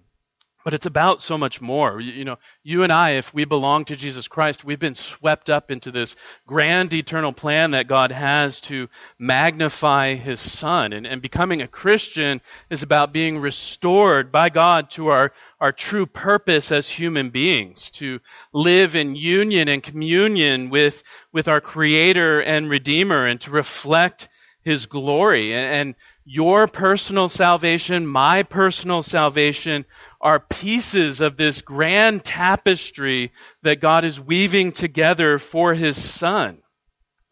But 0.67 0.73
it's 0.73 0.85
about 0.85 1.21
so 1.21 1.37
much 1.37 1.61
more. 1.61 2.01
You, 2.01 2.25
know, 2.25 2.39
you 2.61 2.83
and 2.83 2.91
I, 2.91 3.11
if 3.11 3.33
we 3.33 3.45
belong 3.45 3.85
to 3.85 3.95
Jesus 3.95 4.27
Christ, 4.27 4.65
we've 4.65 4.77
been 4.77 4.95
swept 4.95 5.49
up 5.49 5.71
into 5.71 5.91
this 5.91 6.17
grand 6.45 6.93
eternal 6.93 7.31
plan 7.31 7.71
that 7.71 7.87
God 7.87 8.11
has 8.11 8.59
to 8.63 8.89
magnify 9.17 10.15
His 10.15 10.41
Son. 10.41 10.91
And, 10.91 11.07
and 11.07 11.21
becoming 11.21 11.61
a 11.61 11.69
Christian 11.69 12.41
is 12.69 12.83
about 12.83 13.13
being 13.13 13.39
restored 13.39 14.29
by 14.29 14.49
God 14.49 14.89
to 14.89 15.07
our, 15.07 15.31
our 15.61 15.71
true 15.71 16.05
purpose 16.05 16.69
as 16.69 16.89
human 16.89 17.29
beings, 17.29 17.89
to 17.91 18.19
live 18.51 18.93
in 18.97 19.15
union 19.15 19.69
and 19.69 19.81
communion 19.81 20.69
with, 20.69 21.01
with 21.31 21.47
our 21.47 21.61
Creator 21.61 22.41
and 22.41 22.69
Redeemer, 22.69 23.25
and 23.25 23.39
to 23.39 23.51
reflect 23.51 24.27
His 24.65 24.85
glory. 24.85 25.53
And, 25.53 25.73
and 25.73 25.95
your 26.29 26.67
personal 26.67 27.29
salvation, 27.29 28.05
my 28.05 28.43
personal 28.43 29.01
salvation, 29.01 29.85
are 30.19 30.39
pieces 30.39 31.21
of 31.21 31.37
this 31.37 31.61
grand 31.61 32.23
tapestry 32.23 33.31
that 33.63 33.79
God 33.79 34.03
is 34.03 34.19
weaving 34.19 34.71
together 34.71 35.37
for 35.37 35.73
his 35.73 36.01
son. 36.01 36.59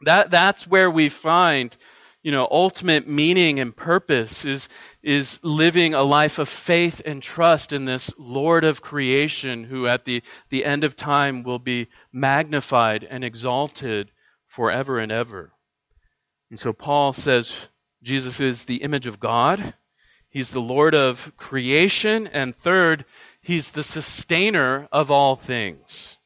That, 0.01 0.29
that's 0.29 0.67
where 0.67 0.91
we 0.91 1.09
find, 1.09 1.75
you 2.21 2.31
know, 2.31 2.47
ultimate 2.49 3.07
meaning 3.07 3.59
and 3.59 3.75
purpose 3.75 4.45
is, 4.45 4.69
is 5.01 5.39
living 5.41 5.93
a 5.93 6.03
life 6.03 6.37
of 6.37 6.47
faith 6.47 7.01
and 7.05 7.23
trust 7.23 7.73
in 7.73 7.85
this 7.85 8.11
Lord 8.17 8.65
of 8.65 8.81
creation 8.81 9.63
who 9.63 9.87
at 9.87 10.05
the, 10.05 10.21
the 10.49 10.65
end 10.65 10.83
of 10.83 10.95
time 10.95 11.43
will 11.43 11.59
be 11.59 11.87
magnified 12.11 13.03
and 13.03 13.23
exalted 13.23 14.11
forever 14.47 14.99
and 14.99 15.11
ever. 15.11 15.51
And 16.51 16.59
so 16.59 16.71
Paul 16.71 17.13
says 17.13 17.57
Jesus 18.03 18.39
is 18.39 18.65
the 18.65 18.77
image 18.77 19.07
of 19.07 19.19
God. 19.19 19.73
He's 20.35 20.51
the 20.51 20.59
Lord 20.59 20.95
of 20.95 21.31
creation. 21.37 22.27
And 22.27 22.53
third, 22.53 23.05
He's 23.39 23.69
the 23.69 23.83
sustainer 23.83 24.89
of 24.91 25.09
all 25.09 25.37
things. 25.37 26.17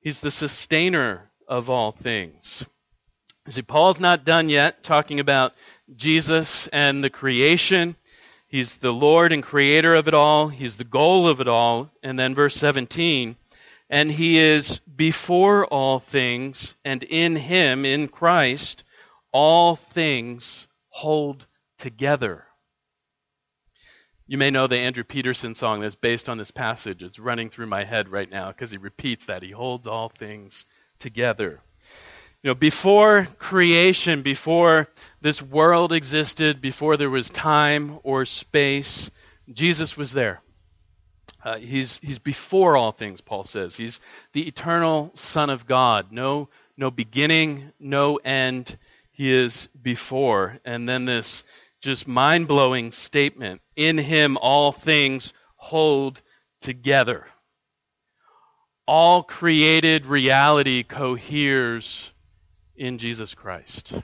He's 0.00 0.18
the 0.18 0.32
sustainer 0.32 1.30
of 1.46 1.70
all 1.70 1.92
things. 1.92 2.66
See, 3.46 3.62
Paul's 3.62 4.00
not 4.00 4.24
done 4.24 4.48
yet 4.48 4.82
talking 4.82 5.20
about 5.20 5.54
Jesus 5.94 6.66
and 6.72 7.04
the 7.04 7.08
creation. 7.08 7.94
He's 8.48 8.78
the 8.78 8.92
Lord 8.92 9.32
and 9.32 9.44
creator 9.44 9.94
of 9.94 10.08
it 10.08 10.14
all. 10.14 10.48
He's 10.48 10.74
the 10.74 10.82
goal 10.82 11.28
of 11.28 11.40
it 11.40 11.46
all. 11.46 11.92
And 12.02 12.18
then 12.18 12.34
verse 12.34 12.56
17, 12.56 13.36
and 13.88 14.10
he 14.10 14.38
is 14.38 14.80
before 14.80 15.66
all 15.66 16.00
things, 16.00 16.74
and 16.84 17.04
in 17.04 17.36
him, 17.36 17.84
in 17.84 18.08
Christ, 18.08 18.82
all 19.30 19.76
things 19.76 20.66
hold 20.88 21.46
together. 21.78 22.44
You 24.26 24.38
may 24.38 24.50
know 24.50 24.66
the 24.66 24.78
Andrew 24.78 25.04
Peterson 25.04 25.54
song 25.54 25.82
that's 25.82 25.96
based 25.96 26.30
on 26.30 26.38
this 26.38 26.50
passage. 26.50 27.02
It's 27.02 27.18
running 27.18 27.50
through 27.50 27.66
my 27.66 27.84
head 27.84 28.08
right 28.08 28.30
now 28.30 28.48
because 28.48 28.70
he 28.70 28.78
repeats 28.78 29.26
that. 29.26 29.42
He 29.42 29.50
holds 29.50 29.86
all 29.86 30.08
things 30.08 30.64
together. 30.98 31.60
You 32.42 32.48
know, 32.48 32.54
before 32.54 33.28
creation, 33.38 34.22
before 34.22 34.88
this 35.20 35.42
world 35.42 35.92
existed, 35.92 36.62
before 36.62 36.96
there 36.96 37.10
was 37.10 37.28
time 37.28 37.98
or 38.02 38.24
space, 38.24 39.10
Jesus 39.52 39.94
was 39.94 40.12
there. 40.12 40.40
Uh, 41.42 41.58
he's, 41.58 41.98
he's 41.98 42.18
before 42.18 42.78
all 42.78 42.92
things, 42.92 43.20
Paul 43.20 43.44
says. 43.44 43.76
He's 43.76 44.00
the 44.32 44.48
eternal 44.48 45.10
Son 45.12 45.50
of 45.50 45.66
God. 45.66 46.12
No, 46.12 46.48
no 46.78 46.90
beginning, 46.90 47.72
no 47.78 48.16
end. 48.16 48.78
He 49.12 49.30
is 49.30 49.68
before. 49.80 50.58
And 50.64 50.88
then 50.88 51.04
this 51.04 51.44
just 51.84 52.08
mind 52.08 52.48
blowing 52.48 52.90
statement 52.90 53.60
In 53.76 53.98
him 53.98 54.36
all 54.38 54.72
things 54.72 55.32
hold 55.56 56.20
together. 56.60 57.26
All 58.86 59.22
created 59.22 60.06
reality 60.06 60.82
coheres 60.82 62.12
in 62.74 62.98
Jesus 62.98 63.34
Christ. 63.34 63.94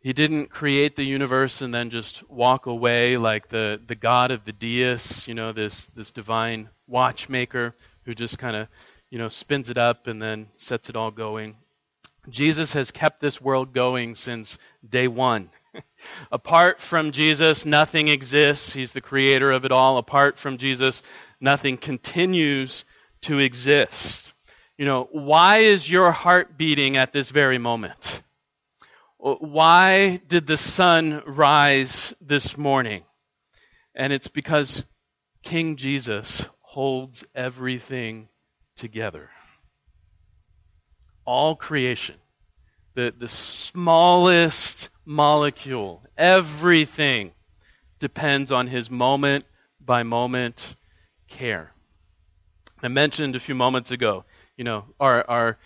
He 0.00 0.12
didn't 0.12 0.50
create 0.50 0.96
the 0.96 1.04
universe 1.04 1.62
and 1.62 1.74
then 1.74 1.90
just 1.90 2.28
walk 2.30 2.66
away 2.66 3.16
like 3.16 3.48
the, 3.48 3.80
the 3.86 3.94
God 3.94 4.30
of 4.30 4.44
the 4.44 4.52
deists, 4.52 5.26
you 5.26 5.34
know, 5.34 5.52
this, 5.52 5.86
this 5.86 6.12
divine 6.12 6.68
watchmaker 6.86 7.74
who 8.04 8.14
just 8.14 8.38
kind 8.38 8.56
of, 8.56 8.68
you 9.10 9.18
know, 9.18 9.28
spins 9.28 9.68
it 9.68 9.78
up 9.78 10.06
and 10.06 10.22
then 10.22 10.46
sets 10.54 10.88
it 10.88 10.96
all 10.96 11.10
going. 11.10 11.56
Jesus 12.28 12.72
has 12.72 12.90
kept 12.90 13.20
this 13.20 13.40
world 13.40 13.72
going 13.72 14.14
since 14.14 14.58
day 14.88 15.08
one. 15.08 15.50
Apart 16.32 16.80
from 16.80 17.12
Jesus, 17.12 17.66
nothing 17.66 18.08
exists. 18.08 18.72
He's 18.72 18.92
the 18.92 19.00
creator 19.00 19.50
of 19.50 19.64
it 19.64 19.72
all. 19.72 19.98
Apart 19.98 20.38
from 20.38 20.58
Jesus, 20.58 21.02
nothing 21.40 21.76
continues 21.76 22.84
to 23.22 23.38
exist. 23.38 24.32
You 24.78 24.84
know, 24.84 25.08
why 25.10 25.58
is 25.58 25.90
your 25.90 26.10
heart 26.10 26.58
beating 26.58 26.96
at 26.96 27.12
this 27.12 27.30
very 27.30 27.58
moment? 27.58 28.22
Why 29.18 30.20
did 30.26 30.46
the 30.46 30.56
sun 30.56 31.22
rise 31.26 32.14
this 32.20 32.56
morning? 32.56 33.04
And 33.94 34.12
it's 34.12 34.28
because 34.28 34.84
King 35.42 35.76
Jesus 35.76 36.44
holds 36.60 37.24
everything 37.34 38.28
together 38.76 39.30
all 41.26 41.54
creation, 41.54 42.16
the, 42.94 43.12
the 43.16 43.28
smallest 43.28 44.90
molecule, 45.04 46.02
everything 46.16 47.32
depends 47.98 48.52
on 48.52 48.66
his 48.66 48.90
moment 48.90 49.44
by 49.84 50.02
moment 50.02 50.74
care. 51.28 51.72
I 52.82 52.88
mentioned 52.88 53.36
a 53.36 53.40
few 53.40 53.54
moments 53.54 53.90
ago, 53.90 54.24
you 54.56 54.64
know, 54.64 54.84
our, 55.00 55.24
our, 55.28 55.58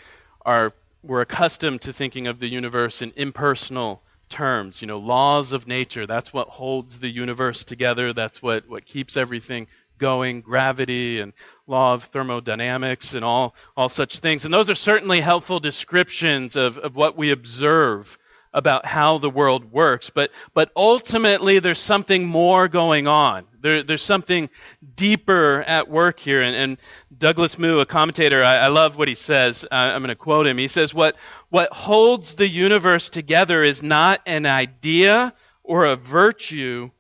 our 0.45 0.73
we're 1.03 1.23
accustomed 1.23 1.83
to 1.83 1.93
thinking 1.93 2.27
of 2.27 2.39
the 2.39 2.49
universe 2.49 3.03
in 3.03 3.13
impersonal 3.17 4.03
terms. 4.29 4.81
You 4.81 4.87
know, 4.87 4.99
laws 4.99 5.53
of 5.53 5.67
nature, 5.67 6.07
that's 6.07 6.33
what 6.33 6.49
holds 6.49 6.99
the 6.99 7.09
universe 7.09 7.65
together, 7.65 8.13
that's 8.13 8.43
what, 8.43 8.69
what 8.69 8.85
keeps 8.85 9.17
everything 9.17 9.67
going, 10.01 10.41
gravity 10.41 11.21
and 11.21 11.33
law 11.69 11.95
of 11.95 12.03
thermodynamics 12.05 13.15
and 13.15 13.25
all, 13.25 13.55
all 13.77 13.89
such 13.89 14.19
things. 14.19 14.45
And 14.45 14.53
those 14.53 14.69
are 14.69 14.75
certainly 14.75 15.21
helpful 15.21 15.61
descriptions 15.61 16.57
of, 16.57 16.79
of 16.79 16.97
what 16.97 17.17
we 17.17 17.31
observe 17.31 18.19
about 18.53 18.85
how 18.85 19.19
the 19.19 19.31
world 19.31 19.71
works. 19.71 20.11
But, 20.11 20.33
but 20.55 20.73
ultimately, 20.75 21.61
there's 21.61 21.79
something 21.79 22.27
more 22.27 22.67
going 22.67 23.07
on. 23.07 23.47
There, 23.61 23.85
there's 23.85 24.03
something 24.03 24.51
deeper 24.97 25.63
at 25.67 25.89
work 25.89 26.19
here. 26.19 26.41
And, 26.41 26.57
and 26.57 26.79
Douglas 27.17 27.59
Moo, 27.59 27.79
a 27.79 27.87
commentator, 27.87 28.43
I, 28.43 28.57
I 28.57 28.67
love 28.69 28.97
what 28.97 29.07
he 29.07 29.15
says. 29.15 29.65
I, 29.71 29.93
I'm 29.93 30.03
going 30.03 30.09
to 30.09 30.17
quote 30.17 30.49
him. 30.49 30.59
He 30.59 30.67
says, 30.67 30.93
what, 30.93 31.15
what 31.51 31.73
holds 31.73 32.35
the 32.35 32.49
universe 32.49 33.11
together 33.11 33.63
is 33.63 33.83
not 33.83 34.21
an 34.27 34.47
idea 34.47 35.33
or 35.63 35.85
a 35.85 35.95
virtue, 35.95 36.91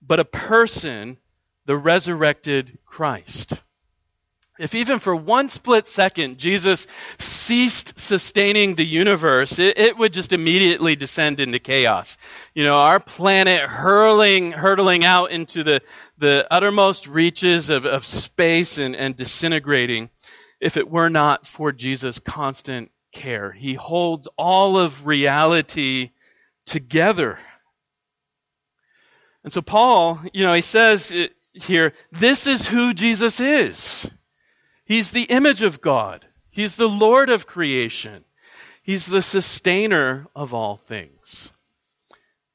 but 0.00 0.20
a 0.20 0.24
person, 0.24 1.16
the 1.70 1.76
resurrected 1.76 2.76
Christ. 2.84 3.52
If 4.58 4.74
even 4.74 4.98
for 4.98 5.14
one 5.14 5.48
split 5.48 5.86
second 5.86 6.38
Jesus 6.38 6.88
ceased 7.20 7.96
sustaining 7.96 8.74
the 8.74 8.84
universe, 8.84 9.60
it, 9.60 9.78
it, 9.78 9.96
would 9.96 10.12
just 10.12 10.32
immediately 10.32 10.96
descend 10.96 11.38
into 11.38 11.60
chaos. 11.60 12.18
You 12.54 12.64
know, 12.64 12.76
our 12.76 12.98
planet 12.98 13.60
hurling, 13.60 14.50
hurtling 14.50 15.04
out 15.04 15.30
into 15.30 15.62
the, 15.62 15.80
the 16.18 16.44
uttermost 16.50 17.06
reaches 17.06 17.70
of, 17.70 17.86
of 17.86 18.04
space 18.04 18.78
and, 18.78 18.96
and 18.96 19.14
disintegrating 19.14 20.10
if 20.60 20.76
it 20.76 20.90
were 20.90 21.08
not 21.08 21.46
for 21.46 21.70
Jesus' 21.70 22.18
constant 22.18 22.90
care. 23.12 23.52
He 23.52 23.74
holds 23.74 24.26
all 24.36 24.76
of 24.76 25.06
reality 25.06 26.10
together. 26.66 27.38
And 29.44 29.52
so 29.52 29.62
Paul, 29.62 30.20
you 30.34 30.44
know, 30.44 30.52
he 30.52 30.62
says 30.62 31.12
here, 31.62 31.92
this 32.12 32.46
is 32.46 32.66
who 32.66 32.94
Jesus 32.94 33.40
is. 33.40 34.10
He's 34.84 35.10
the 35.10 35.22
image 35.22 35.62
of 35.62 35.80
God. 35.80 36.26
He's 36.50 36.76
the 36.76 36.88
Lord 36.88 37.30
of 37.30 37.46
creation. 37.46 38.24
He's 38.82 39.06
the 39.06 39.22
sustainer 39.22 40.26
of 40.34 40.52
all 40.52 40.76
things. 40.76 41.52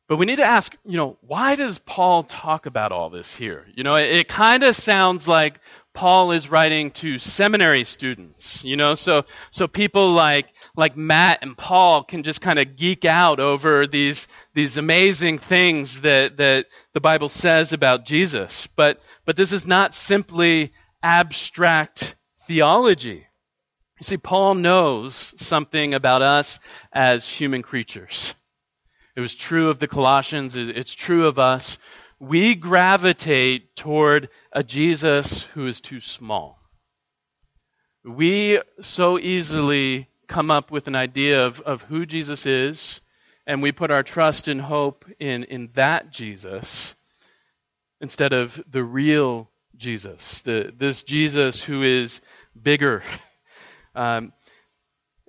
But 0.07 0.17
we 0.17 0.25
need 0.25 0.35
to 0.35 0.43
ask, 0.43 0.75
you 0.85 0.97
know, 0.97 1.17
why 1.21 1.55
does 1.55 1.79
Paul 1.79 2.23
talk 2.23 2.65
about 2.65 2.91
all 2.91 3.09
this 3.09 3.35
here? 3.35 3.65
You 3.73 3.83
know, 3.83 3.95
it, 3.95 4.11
it 4.11 4.27
kind 4.27 4.63
of 4.63 4.75
sounds 4.75 5.27
like 5.27 5.59
Paul 5.95 6.33
is 6.33 6.49
writing 6.49 6.91
to 6.91 7.17
seminary 7.17 7.85
students, 7.85 8.63
you 8.63 8.75
know, 8.75 8.93
so 8.95 9.23
so 9.49 9.67
people 9.67 10.11
like 10.11 10.47
like 10.75 10.95
Matt 10.95 11.39
and 11.41 11.57
Paul 11.57 12.03
can 12.03 12.21
just 12.21 12.41
kind 12.41 12.59
of 12.59 12.75
geek 12.75 13.05
out 13.05 13.39
over 13.39 13.87
these 13.87 14.27
these 14.53 14.77
amazing 14.77 15.39
things 15.39 16.01
that 16.01 16.37
that 16.37 16.67
the 16.93 17.01
Bible 17.01 17.29
says 17.29 17.73
about 17.73 18.05
Jesus. 18.05 18.67
But 18.75 19.01
but 19.23 19.37
this 19.37 19.53
is 19.53 19.65
not 19.65 19.95
simply 19.95 20.73
abstract 21.01 22.15
theology. 22.45 23.25
You 23.99 24.03
see, 24.03 24.17
Paul 24.17 24.55
knows 24.55 25.33
something 25.37 25.93
about 25.93 26.21
us 26.21 26.59
as 26.91 27.27
human 27.29 27.61
creatures. 27.61 28.35
It 29.15 29.21
was 29.21 29.33
true 29.33 29.69
of 29.69 29.79
the 29.79 29.87
Colossians, 29.87 30.57
it's 30.57 30.93
true 30.93 31.27
of 31.27 31.39
us. 31.39 31.77
We 32.25 32.55
gravitate 32.55 33.75
toward 33.75 34.29
a 34.51 34.63
Jesus 34.63 35.43
who 35.53 35.67
is 35.67 35.79
too 35.79 36.01
small. 36.01 36.57
We 38.03 38.61
so 38.81 39.19
easily 39.19 40.07
come 40.27 40.49
up 40.49 40.71
with 40.71 40.87
an 40.87 40.95
idea 40.95 41.45
of, 41.45 41.61
of 41.61 41.83
who 41.83 42.07
Jesus 42.07 42.47
is, 42.47 42.99
and 43.45 43.61
we 43.61 43.71
put 43.71 43.91
our 43.91 44.01
trust 44.01 44.47
and 44.47 44.59
hope 44.59 45.05
in, 45.19 45.43
in 45.43 45.69
that 45.73 46.09
Jesus 46.09 46.95
instead 48.01 48.33
of 48.33 48.59
the 48.71 48.83
real 48.83 49.47
Jesus, 49.77 50.41
the, 50.41 50.73
this 50.75 51.03
Jesus 51.03 51.63
who 51.63 51.83
is 51.83 52.21
bigger. 52.59 53.03
Um, 53.97 54.33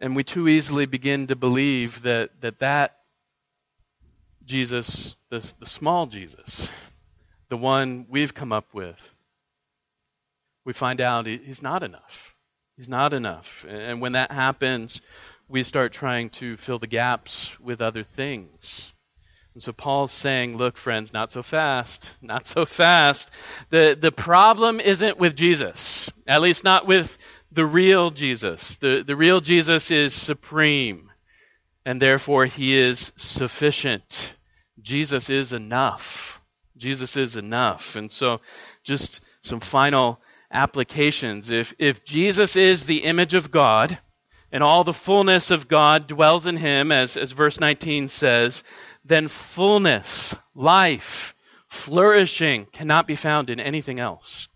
and 0.01 0.17
we 0.17 0.25
too 0.25 0.49
easily 0.49 0.87
begin 0.87 1.29
to 1.29 1.37
believe 1.37 2.03
that 2.03 2.41
that, 2.41 2.59
that 2.59 2.97
Jesus, 4.47 5.17
the, 5.31 5.39
the 5.59 5.67
small 5.67 6.07
Jesus, 6.07 6.71
the 7.49 7.57
one 7.57 8.07
we've 8.09 8.35
come 8.35 8.53
up 8.53 8.73
with, 8.73 9.15
we 10.65 10.73
find 10.73 11.01
out 11.01 11.27
he's 11.27 11.63
not 11.63 11.83
enough. 11.83 12.35
He's 12.77 12.89
not 12.89 13.13
enough. 13.13 13.65
And 13.69 14.01
when 14.01 14.13
that 14.13 14.33
happens, 14.33 15.01
we 15.49 15.63
start 15.63 15.93
trying 15.93 16.31
to 16.31 16.57
fill 16.57 16.79
the 16.79 16.87
gaps 16.87 17.59
with 17.61 17.81
other 17.81 18.03
things. 18.03 18.93
And 19.55 19.63
so 19.63 19.73
Paul's 19.73 20.13
saying, 20.13 20.59
look, 20.59 20.77
friends, 20.77 21.15
not 21.15 21.33
so 21.33 21.43
fast. 21.43 22.15
Not 22.21 22.47
so 22.47 22.67
fast. 22.67 23.31
The, 23.71 23.97
the 23.99 24.13
problem 24.13 24.81
isn't 24.81 25.19
with 25.19 25.35
Jesus, 25.35 26.11
at 26.27 26.43
least 26.43 26.63
not 26.63 26.87
with 26.87 27.17
the 27.53 27.65
real 27.65 28.11
Jesus. 28.11 28.77
The, 28.77 29.03
the 29.07 29.17
real 29.17 29.41
Jesus 29.41 29.91
is 29.91 30.13
supreme, 30.13 31.11
and 31.87 32.03
therefore 32.03 32.45
he 32.47 32.77
is 32.77 33.13
sufficient. 33.15 34.35
Jesus 34.83 35.31
is 35.31 35.53
enough. 35.53 36.43
Jesus 36.77 37.17
is 37.17 37.37
enough. 37.37 37.95
And 37.95 38.11
so, 38.11 38.41
just 38.83 39.23
some 39.41 39.61
final 39.61 40.21
applications. 40.51 41.49
If, 41.49 41.75
if 41.79 42.05
Jesus 42.05 42.57
is 42.57 42.85
the 42.85 43.05
image 43.05 43.35
of 43.35 43.53
God, 43.53 43.99
and 44.51 44.65
all 44.65 44.83
the 44.83 44.93
fullness 44.93 45.53
of 45.53 45.69
God 45.69 46.09
dwells 46.09 46.47
in 46.47 46.57
him, 46.57 46.91
as, 46.91 47.17
as 47.17 47.31
verse 47.31 47.61
19 47.61 48.09
says, 48.09 48.65
then 49.05 49.29
fullness, 49.29 50.35
life, 50.57 51.37
flourishing 51.69 52.67
cannot 52.67 53.07
be 53.07 53.17
found 53.17 53.49
in 53.49 53.61
anything 53.61 54.01
else. 54.01 54.49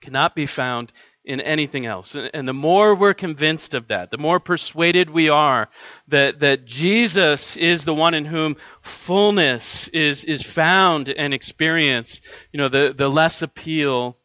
Cannot 0.00 0.34
be 0.34 0.46
found 0.46 0.92
in 1.28 1.42
anything 1.42 1.84
else. 1.84 2.16
And 2.16 2.48
the 2.48 2.54
more 2.54 2.94
we're 2.94 3.12
convinced 3.12 3.74
of 3.74 3.88
that, 3.88 4.10
the 4.10 4.16
more 4.16 4.40
persuaded 4.40 5.10
we 5.10 5.28
are 5.28 5.68
that, 6.08 6.40
that 6.40 6.64
Jesus 6.64 7.56
is 7.58 7.84
the 7.84 7.94
one 7.94 8.14
in 8.14 8.24
whom 8.24 8.56
fullness 8.80 9.88
is, 9.88 10.24
is 10.24 10.42
found 10.42 11.10
and 11.10 11.34
experienced, 11.34 12.22
you 12.50 12.58
know, 12.58 12.68
the, 12.68 12.94
the 12.96 13.10
less 13.10 13.42
appeal 13.42 14.16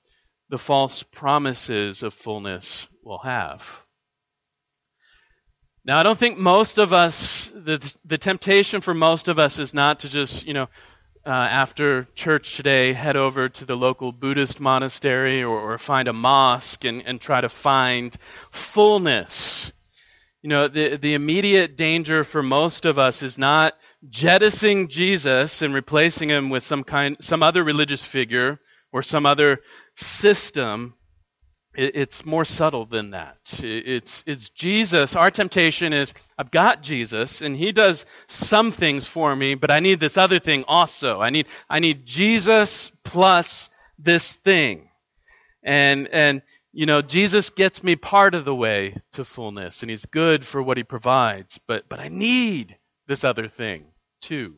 the 0.49 0.57
false 0.57 1.03
promises 1.03 2.03
of 2.03 2.13
fullness 2.13 2.87
will 3.03 3.19
have. 3.19 3.83
Now, 5.83 5.99
I 5.99 6.03
don't 6.03 6.17
think 6.17 6.37
most 6.37 6.77
of 6.77 6.93
us, 6.93 7.51
the, 7.53 7.97
the 8.05 8.17
temptation 8.17 8.79
for 8.79 8.93
most 8.93 9.27
of 9.27 9.39
us 9.39 9.59
is 9.59 9.73
not 9.73 9.99
to 9.99 10.09
just, 10.09 10.47
you 10.47 10.53
know, 10.53 10.69
uh, 11.25 11.29
after 11.29 12.03
church 12.15 12.57
today, 12.57 12.91
head 12.91 13.15
over 13.15 13.47
to 13.47 13.65
the 13.65 13.77
local 13.77 14.11
Buddhist 14.11 14.59
monastery 14.59 15.43
or, 15.43 15.73
or 15.73 15.77
find 15.77 16.07
a 16.07 16.13
mosque 16.13 16.83
and, 16.83 17.01
and 17.05 17.21
try 17.21 17.39
to 17.39 17.49
find 17.49 18.15
fullness. 18.51 19.71
You 20.41 20.49
know, 20.49 20.67
the, 20.67 20.97
the 20.97 21.13
immediate 21.13 21.77
danger 21.77 22.25
for 22.25 22.43
most 22.43 22.85
of 22.85 22.99
us 22.99 23.23
is 23.23 23.37
not 23.37 23.77
jettisoning 24.09 24.89
Jesus 24.89 25.61
and 25.61 25.73
replacing 25.73 26.29
him 26.29 26.49
with 26.49 26.63
some 26.63 26.83
kind, 26.83 27.15
some 27.21 27.41
other 27.41 27.63
religious 27.63 28.03
figure 28.03 28.59
or 28.91 29.01
some 29.01 29.25
other 29.25 29.61
system 29.95 30.93
it's 31.75 32.25
more 32.25 32.45
subtle 32.45 32.85
than 32.85 33.11
that. 33.11 33.37
It's, 33.63 34.23
it's 34.27 34.49
Jesus. 34.49 35.15
Our 35.15 35.31
temptation 35.31 35.91
is 35.91 36.13
I've 36.37 36.51
got 36.51 36.83
Jesus, 36.83 37.41
and 37.41 37.55
He 37.55 37.71
does 37.71 38.05
some 38.27 38.71
things 38.71 39.07
for 39.07 39.35
me, 39.35 39.55
but 39.55 39.71
I 39.71 39.79
need 39.79 39.99
this 39.99 40.17
other 40.17 40.39
thing 40.39 40.65
also. 40.67 41.19
I 41.19 41.31
need, 41.31 41.47
I 41.69 41.79
need 41.79 42.05
Jesus 42.05 42.91
plus 43.03 43.69
this 43.97 44.33
thing. 44.33 44.89
And, 45.63 46.07
and, 46.09 46.41
you 46.71 46.85
know, 46.85 47.01
Jesus 47.01 47.49
gets 47.49 47.83
me 47.83 47.95
part 47.95 48.35
of 48.35 48.45
the 48.45 48.55
way 48.55 48.95
to 49.13 49.25
fullness, 49.25 49.81
and 49.81 49.89
He's 49.89 50.05
good 50.05 50.45
for 50.45 50.61
what 50.61 50.77
He 50.77 50.83
provides, 50.83 51.59
but, 51.67 51.89
but 51.89 51.99
I 51.99 52.07
need 52.07 52.77
this 53.07 53.23
other 53.23 53.47
thing 53.47 53.85
too. 54.21 54.55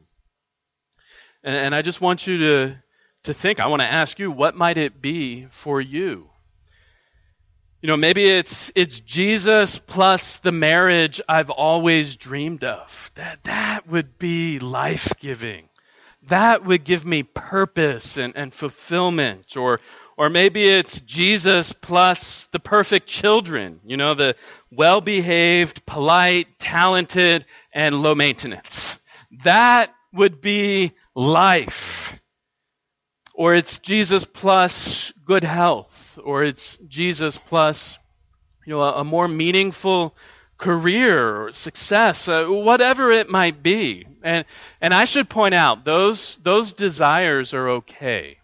And, 1.43 1.55
and 1.55 1.75
I 1.75 1.81
just 1.81 2.01
want 2.01 2.27
you 2.27 2.37
to, 2.39 2.83
to 3.23 3.33
think, 3.33 3.59
I 3.59 3.67
want 3.67 3.81
to 3.81 3.91
ask 3.91 4.19
you, 4.19 4.31
what 4.31 4.55
might 4.55 4.77
it 4.77 5.01
be 5.01 5.47
for 5.51 5.79
you? 5.79 6.29
You 7.85 7.91
know, 7.91 7.97
maybe 7.97 8.27
it's 8.27 8.71
it's 8.73 8.99
Jesus 8.99 9.77
plus 9.77 10.39
the 10.39 10.51
marriage 10.51 11.21
I've 11.29 11.51
always 11.51 12.15
dreamed 12.15 12.63
of. 12.63 13.11
That 13.13 13.43
that 13.43 13.87
would 13.87 14.17
be 14.17 14.57
life-giving. 14.57 15.69
That 16.23 16.65
would 16.65 16.83
give 16.83 17.05
me 17.05 17.21
purpose 17.21 18.17
and, 18.17 18.35
and 18.35 18.51
fulfillment. 18.51 19.55
Or 19.55 19.81
or 20.17 20.31
maybe 20.31 20.67
it's 20.67 20.99
Jesus 21.01 21.73
plus 21.73 22.47
the 22.47 22.59
perfect 22.59 23.05
children, 23.05 23.79
you 23.85 23.97
know, 23.97 24.15
the 24.15 24.35
well 24.71 24.99
behaved, 24.99 25.85
polite, 25.85 26.57
talented, 26.57 27.45
and 27.71 28.01
low 28.01 28.15
maintenance. 28.15 28.97
That 29.43 29.93
would 30.11 30.41
be 30.41 30.93
life. 31.13 32.19
Or 33.35 33.53
it's 33.53 33.77
Jesus 33.77 34.25
plus 34.25 35.13
good 35.23 35.43
health 35.43 36.04
or 36.17 36.43
it's 36.43 36.77
Jesus 36.87 37.37
plus 37.37 37.97
you 38.65 38.73
know 38.73 38.81
a, 38.81 39.01
a 39.01 39.03
more 39.03 39.27
meaningful 39.27 40.15
career 40.57 41.43
or 41.43 41.51
success, 41.51 42.27
uh, 42.27 42.45
whatever 42.45 43.11
it 43.11 43.29
might 43.29 43.61
be. 43.61 44.05
And, 44.23 44.45
and 44.81 44.93
I 44.93 45.05
should 45.05 45.29
point 45.29 45.53
out, 45.53 45.85
those, 45.85 46.37
those 46.37 46.73
desires 46.73 47.53
are 47.53 47.69
okay. 47.69 48.37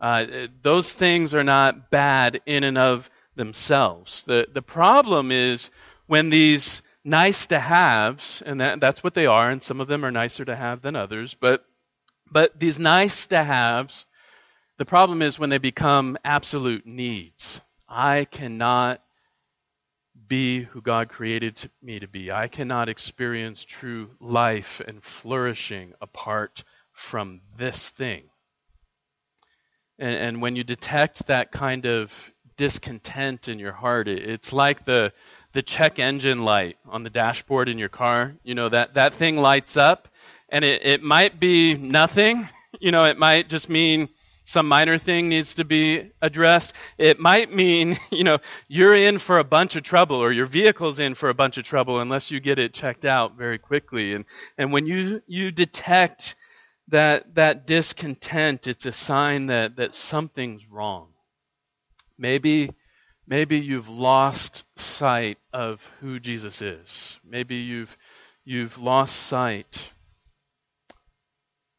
Uh, 0.00 0.26
those 0.62 0.92
things 0.92 1.34
are 1.34 1.44
not 1.44 1.90
bad 1.90 2.40
in 2.46 2.64
and 2.64 2.78
of 2.78 3.10
themselves. 3.34 4.24
The, 4.24 4.48
the 4.52 4.62
problem 4.62 5.30
is 5.30 5.70
when 6.06 6.30
these 6.30 6.82
nice 7.04 7.48
to 7.48 7.58
haves, 7.58 8.42
and 8.44 8.60
that, 8.60 8.80
that's 8.80 9.02
what 9.02 9.14
they 9.14 9.26
are, 9.26 9.50
and 9.50 9.62
some 9.62 9.80
of 9.80 9.88
them 9.88 10.04
are 10.04 10.10
nicer 10.10 10.44
to 10.44 10.56
have 10.56 10.82
than 10.82 10.96
others, 10.96 11.36
but, 11.38 11.64
but 12.30 12.58
these 12.58 12.78
nice 12.78 13.26
to 13.28 13.42
haves, 13.42 14.06
the 14.82 14.86
problem 14.86 15.22
is 15.22 15.38
when 15.38 15.48
they 15.48 15.58
become 15.58 16.18
absolute 16.24 16.84
needs. 16.84 17.60
I 17.88 18.24
cannot 18.24 19.00
be 20.26 20.62
who 20.62 20.80
God 20.80 21.08
created 21.08 21.70
me 21.80 22.00
to 22.00 22.08
be. 22.08 22.32
I 22.32 22.48
cannot 22.48 22.88
experience 22.88 23.64
true 23.64 24.10
life 24.18 24.82
and 24.84 25.00
flourishing 25.00 25.92
apart 26.00 26.64
from 26.90 27.42
this 27.56 27.90
thing. 27.90 28.24
And, 30.00 30.16
and 30.16 30.42
when 30.42 30.56
you 30.56 30.64
detect 30.64 31.28
that 31.28 31.52
kind 31.52 31.86
of 31.86 32.12
discontent 32.56 33.46
in 33.46 33.60
your 33.60 33.70
heart, 33.70 34.08
it, 34.08 34.28
it's 34.28 34.52
like 34.52 34.84
the 34.84 35.12
the 35.52 35.62
check 35.62 36.00
engine 36.00 36.44
light 36.44 36.76
on 36.88 37.04
the 37.04 37.10
dashboard 37.10 37.68
in 37.68 37.78
your 37.78 37.88
car. 37.88 38.34
You 38.42 38.56
know 38.56 38.68
that 38.68 38.94
that 38.94 39.14
thing 39.14 39.36
lights 39.36 39.76
up, 39.76 40.08
and 40.48 40.64
it, 40.64 40.84
it 40.84 41.02
might 41.04 41.38
be 41.38 41.74
nothing. 41.74 42.48
You 42.80 42.90
know, 42.90 43.04
it 43.04 43.18
might 43.18 43.50
just 43.50 43.68
mean 43.68 44.08
some 44.44 44.66
minor 44.66 44.98
thing 44.98 45.28
needs 45.28 45.54
to 45.56 45.64
be 45.64 46.10
addressed. 46.20 46.74
It 46.98 47.20
might 47.20 47.52
mean, 47.54 47.98
you 48.10 48.24
know, 48.24 48.38
you're 48.68 48.94
in 48.94 49.18
for 49.18 49.38
a 49.38 49.44
bunch 49.44 49.76
of 49.76 49.82
trouble 49.82 50.16
or 50.16 50.32
your 50.32 50.46
vehicle's 50.46 50.98
in 50.98 51.14
for 51.14 51.28
a 51.28 51.34
bunch 51.34 51.58
of 51.58 51.64
trouble 51.64 52.00
unless 52.00 52.30
you 52.30 52.40
get 52.40 52.58
it 52.58 52.72
checked 52.72 53.04
out 53.04 53.36
very 53.36 53.58
quickly. 53.58 54.14
And 54.14 54.24
and 54.58 54.72
when 54.72 54.86
you 54.86 55.22
you 55.26 55.50
detect 55.50 56.34
that 56.88 57.34
that 57.36 57.66
discontent, 57.66 58.66
it's 58.66 58.86
a 58.86 58.92
sign 58.92 59.46
that 59.46 59.76
that 59.76 59.94
something's 59.94 60.68
wrong. 60.68 61.08
Maybe 62.18 62.70
maybe 63.26 63.58
you've 63.60 63.88
lost 63.88 64.64
sight 64.76 65.38
of 65.52 65.88
who 66.00 66.18
Jesus 66.18 66.62
is. 66.62 67.18
Maybe 67.24 67.56
you've 67.56 67.96
you've 68.44 68.78
lost 68.78 69.14
sight. 69.14 69.88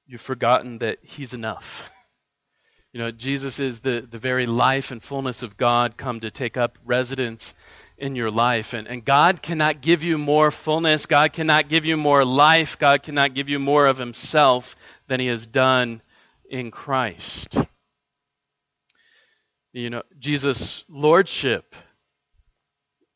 You've 0.05 0.21
forgotten 0.21 0.79
that 0.79 0.99
he's 1.01 1.33
enough 1.33 1.89
you 2.93 2.99
know, 2.99 3.09
Jesus 3.09 3.59
is 3.59 3.79
the, 3.79 4.07
the 4.07 4.19
very 4.19 4.45
life 4.45 4.91
and 4.91 5.01
fullness 5.01 5.41
of 5.41 5.57
God 5.57 5.97
come 5.97 6.19
to 6.19 6.29
take 6.29 6.57
up 6.57 6.77
residence 6.85 7.55
in 7.97 8.15
your 8.15 8.29
life. 8.29 8.73
And, 8.73 8.87
and 8.87 9.03
God 9.03 9.41
cannot 9.41 9.81
give 9.81 10.03
you 10.03 10.19
more 10.19 10.51
fullness. 10.51 11.07
God 11.07 11.33
cannot 11.33 11.69
give 11.69 11.85
you 11.85 11.97
more 11.97 12.23
life. 12.23 12.77
God 12.77 13.01
cannot 13.01 13.33
give 13.33 13.49
you 13.49 13.57
more 13.57 13.87
of 13.87 13.97
Himself 13.97 14.75
than 15.07 15.19
He 15.19 15.25
has 15.25 15.47
done 15.47 16.03
in 16.47 16.69
Christ. 16.69 17.57
You 19.71 19.89
know, 19.89 20.03
Jesus' 20.19 20.85
lordship. 20.87 21.75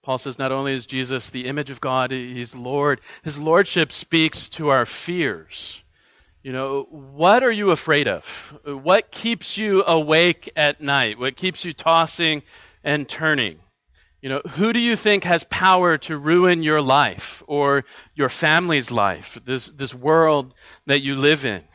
Paul 0.02 0.18
says 0.18 0.40
not 0.40 0.52
only 0.52 0.74
is 0.74 0.88
Jesus 0.88 1.30
the 1.30 1.46
image 1.46 1.70
of 1.70 1.80
God, 1.80 2.10
He's 2.10 2.56
Lord. 2.56 3.00
His 3.24 3.38
lordship 3.38 3.92
speaks 3.92 4.50
to 4.50 4.70
our 4.70 4.88
fears. 4.88 5.84
You 6.48 6.54
know, 6.54 6.88
what 6.90 7.44
are 7.44 7.52
you 7.52 7.72
afraid 7.72 8.08
of? 8.08 8.58
What 8.64 9.12
keeps 9.12 9.58
you 9.58 9.84
awake 9.84 10.50
at 10.56 10.80
night? 10.80 11.20
What 11.20 11.36
keeps 11.36 11.66
you 11.66 11.74
tossing 11.74 12.42
and 12.86 13.06
turning? 13.06 13.60
You 14.22 14.30
know, 14.30 14.42
who 14.52 14.72
do 14.72 14.80
you 14.80 14.96
think 14.96 15.26
has 15.26 15.44
power 15.44 15.98
to 15.98 16.18
ruin 16.18 16.64
your 16.64 16.82
life 16.82 17.44
or 17.48 17.84
your 18.16 18.30
family's 18.30 18.92
life, 18.92 19.38
this, 19.44 19.70
this 19.72 19.94
world 19.94 20.54
that 20.86 21.02
you 21.02 21.18
live 21.18 21.44
in? 21.44 21.66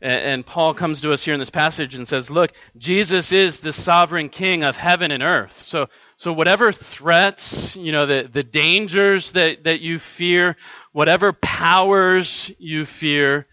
And, 0.00 0.20
and 0.22 0.46
Paul 0.46 0.72
comes 0.72 1.02
to 1.02 1.12
us 1.12 1.22
here 1.22 1.34
in 1.34 1.40
this 1.40 1.50
passage 1.50 1.94
and 1.94 2.08
says, 2.08 2.30
Look, 2.30 2.52
Jesus 2.78 3.32
is 3.32 3.60
the 3.60 3.74
sovereign 3.74 4.30
king 4.30 4.64
of 4.64 4.78
heaven 4.78 5.10
and 5.10 5.22
earth. 5.22 5.60
So, 5.60 5.90
so 6.16 6.32
whatever 6.32 6.72
threats, 6.72 7.76
you 7.76 7.92
know, 7.92 8.06
the, 8.06 8.26
the 8.32 8.42
dangers 8.42 9.32
that, 9.32 9.64
that 9.64 9.82
you 9.82 9.98
fear, 9.98 10.56
whatever 10.92 11.34
powers 11.34 12.50
you 12.58 12.86
fear, 12.86 13.46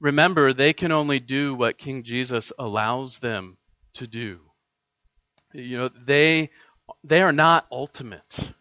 remember, 0.00 0.52
they 0.52 0.72
can 0.72 0.92
only 0.92 1.20
do 1.20 1.54
what 1.54 1.78
King 1.78 2.02
Jesus 2.02 2.52
allows 2.58 3.18
them 3.18 3.56
to 3.94 4.06
do. 4.06 4.40
You 5.52 5.78
know, 5.78 5.88
they, 5.88 6.50
they 7.04 7.22
are 7.22 7.32
not 7.32 7.66
ultimate. 7.72 8.52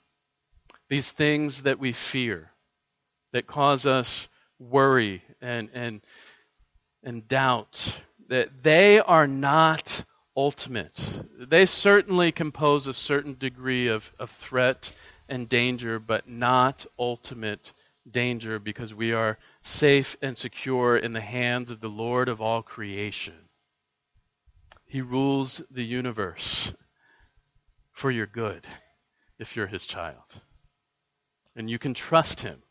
These 0.89 1.11
things 1.11 1.63
that 1.63 1.79
we 1.79 1.91
fear, 1.91 2.51
that 3.33 3.45
cause 3.45 3.85
us 3.85 4.27
worry 4.59 5.21
and, 5.41 5.69
and, 5.73 6.01
and 7.03 7.27
doubt, 7.27 7.99
that 8.29 8.63
they 8.63 8.99
are 8.99 9.27
not 9.27 10.05
ultimate. 10.35 10.99
They 11.37 11.65
certainly 11.65 12.31
compose 12.31 12.87
a 12.87 12.93
certain 12.93 13.35
degree 13.37 13.87
of, 13.87 14.11
of 14.19 14.29
threat 14.29 14.91
and 15.27 15.49
danger, 15.49 15.99
but 15.99 16.29
not 16.29 16.85
ultimate 16.97 17.73
danger 18.09 18.59
because 18.59 18.93
we 18.93 19.13
are 19.13 19.37
safe 19.67 20.17
and 20.21 20.37
secure 20.37 20.97
in 20.97 21.13
the 21.13 21.21
hands 21.21 21.71
of 21.71 21.79
the 21.79 21.89
Lord 21.89 22.29
of 22.29 22.41
all 22.41 22.61
creation. 22.63 23.35
He 24.85 25.01
rules 25.01 25.61
the 25.69 25.83
universe 25.83 26.73
for 27.91 28.09
your 28.09 28.25
good 28.25 28.65
if 29.37 29.55
you're 29.55 29.67
his 29.67 29.85
child. 29.85 30.41
And 31.55 31.69
you 31.69 31.77
can 31.77 31.93
trust 31.93 32.41
him. 32.41 32.61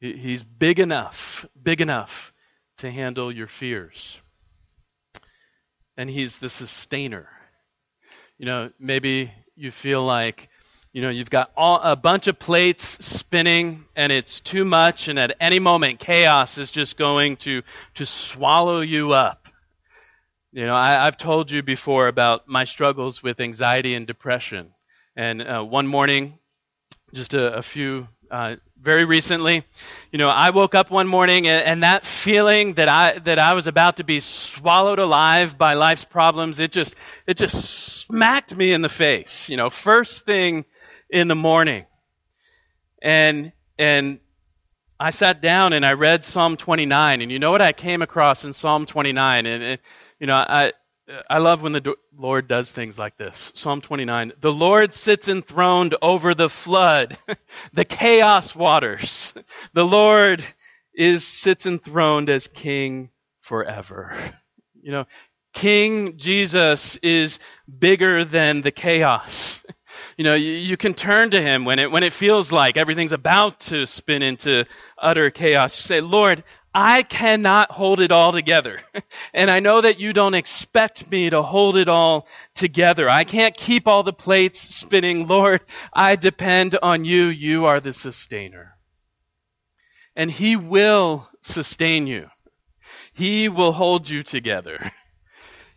He's 0.00 0.42
big 0.42 0.80
enough, 0.80 1.46
big 1.60 1.80
enough 1.80 2.32
to 2.78 2.90
handle 2.90 3.30
your 3.30 3.46
fears. 3.46 4.20
And 5.96 6.10
he's 6.10 6.38
the 6.38 6.48
sustainer. 6.48 7.28
You 8.36 8.46
know, 8.46 8.72
maybe 8.80 9.32
you 9.54 9.70
feel 9.70 10.04
like 10.04 10.48
you 10.92 11.00
know, 11.00 11.08
you've 11.08 11.30
got 11.30 11.50
all, 11.56 11.80
a 11.82 11.96
bunch 11.96 12.26
of 12.26 12.38
plates 12.38 13.04
spinning 13.04 13.84
and 13.96 14.12
it's 14.12 14.40
too 14.40 14.64
much, 14.64 15.08
and 15.08 15.18
at 15.18 15.36
any 15.40 15.58
moment, 15.58 15.98
chaos 15.98 16.58
is 16.58 16.70
just 16.70 16.98
going 16.98 17.36
to, 17.36 17.62
to 17.94 18.04
swallow 18.04 18.80
you 18.80 19.12
up. 19.12 19.48
You 20.52 20.66
know, 20.66 20.74
I, 20.74 21.04
have 21.04 21.16
told 21.16 21.50
you 21.50 21.62
before 21.62 22.08
about 22.08 22.46
my 22.46 22.64
struggles 22.64 23.22
with 23.22 23.40
anxiety 23.40 23.94
and 23.94 24.06
depression. 24.06 24.74
And 25.16 25.40
uh, 25.40 25.62
one 25.62 25.86
morning, 25.86 26.38
just 27.14 27.32
a, 27.32 27.54
a 27.54 27.62
few, 27.62 28.06
uh, 28.30 28.56
very 28.78 29.06
recently, 29.06 29.64
you 30.10 30.18
know, 30.18 30.28
I 30.28 30.50
woke 30.50 30.74
up 30.74 30.90
one 30.90 31.06
morning 31.06 31.46
and, 31.46 31.64
and, 31.64 31.82
that 31.84 32.04
feeling 32.04 32.74
that 32.74 32.88
I 32.88 33.18
that 33.20 33.38
I 33.38 33.54
was 33.54 33.66
about 33.66 33.98
to 33.98 34.04
be 34.04 34.20
swallowed 34.20 34.98
alive 34.98 35.56
by 35.56 35.74
life's 35.74 36.04
problems, 36.04 36.58
it 36.58 36.72
just 36.72 36.96
it 37.26 37.36
just 37.36 38.00
smacked 38.00 38.54
me 38.54 38.72
in 38.72 38.82
the 38.82 38.88
face. 38.88 39.48
You 39.48 39.56
know, 39.56 39.70
first 39.70 40.26
thing 40.26 40.64
in 41.12 41.28
the 41.28 41.36
morning. 41.36 41.84
And 43.00 43.52
and 43.78 44.18
I 44.98 45.10
sat 45.10 45.40
down 45.40 45.72
and 45.72 45.84
I 45.84 45.92
read 45.92 46.24
Psalm 46.24 46.56
29, 46.56 47.22
and 47.22 47.30
you 47.30 47.38
know 47.38 47.50
what 47.50 47.60
I 47.60 47.72
came 47.72 48.02
across 48.02 48.44
in 48.44 48.52
Psalm 48.52 48.86
29, 48.86 49.46
and, 49.46 49.78
you 50.18 50.26
know 50.26 50.36
I 50.36 50.72
I 51.28 51.38
love 51.38 51.62
when 51.62 51.72
the 51.72 51.96
Lord 52.16 52.46
does 52.46 52.70
things 52.70 52.98
like 52.98 53.16
this. 53.16 53.52
Psalm 53.54 53.80
29: 53.80 54.32
The 54.40 54.52
Lord 54.52 54.94
sits 54.94 55.28
enthroned 55.28 55.96
over 56.00 56.34
the 56.34 56.48
flood, 56.48 57.18
the 57.72 57.84
chaos 57.84 58.54
waters. 58.54 59.34
The 59.74 59.84
Lord 59.84 60.42
is 60.94 61.26
sits 61.26 61.66
enthroned 61.66 62.30
as 62.30 62.46
King 62.46 63.10
forever. 63.40 64.14
You 64.80 64.92
know, 64.92 65.06
King 65.52 66.16
Jesus 66.16 66.96
is 66.96 67.38
bigger 67.78 68.24
than 68.24 68.62
the 68.62 68.70
chaos. 68.70 69.61
You 70.16 70.24
know, 70.24 70.34
you, 70.34 70.52
you, 70.52 70.76
can 70.76 70.94
turn 70.94 71.30
to 71.30 71.40
him 71.40 71.64
when 71.64 71.78
it 71.78 71.90
when 71.90 72.02
it 72.02 72.12
feels 72.12 72.52
like 72.52 72.76
everything's 72.76 73.12
about 73.12 73.60
to 73.60 73.86
spin 73.86 74.22
into 74.22 74.64
utter 74.98 75.30
chaos. 75.30 75.76
You 75.76 75.82
say, 75.82 76.00
Lord, 76.00 76.44
I 76.74 77.02
cannot 77.02 77.70
hold 77.70 78.00
it 78.00 78.12
all 78.12 78.32
together. 78.32 78.80
and 79.34 79.50
I 79.50 79.60
know 79.60 79.80
that 79.80 80.00
you 80.00 80.12
don't 80.12 80.34
expect 80.34 81.10
me 81.10 81.30
to 81.30 81.42
hold 81.42 81.76
it 81.76 81.88
all 81.88 82.26
together. 82.54 83.08
I 83.08 83.24
can't 83.24 83.56
keep 83.56 83.86
all 83.86 84.02
the 84.02 84.12
plates 84.12 84.60
spinning. 84.60 85.26
Lord, 85.26 85.60
I 85.92 86.16
depend 86.16 86.78
on 86.82 87.04
you. 87.04 87.24
You 87.24 87.66
are 87.66 87.80
the 87.80 87.92
sustainer. 87.92 88.76
And 90.16 90.30
he 90.30 90.56
will 90.56 91.28
sustain 91.42 92.06
you. 92.06 92.28
He 93.14 93.48
will 93.48 93.72
hold 93.72 94.08
you 94.08 94.22
together. 94.22 94.90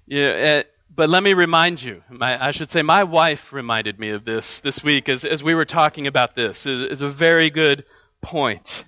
Yeah, 0.08 0.62
but 0.96 1.10
let 1.10 1.24
me 1.24 1.34
remind 1.34 1.82
you, 1.82 2.04
my, 2.10 2.44
I 2.44 2.52
should 2.52 2.72
say, 2.72 2.82
my 2.82 3.04
wife 3.04 3.52
reminded 3.52 4.00
me 4.00 4.12
of 4.12 4.24
this 4.24 4.60
this 4.62 4.84
week 4.84 5.10
as, 5.10 5.26
as 5.26 5.44
we 5.44 5.54
were 5.54 5.66
talking 5.66 6.08
about 6.08 6.36
this. 6.36 6.66
Is, 6.66 6.84
is 6.84 7.02
a 7.02 7.10
very 7.10 7.50
good 7.50 7.86
point. 8.22 8.86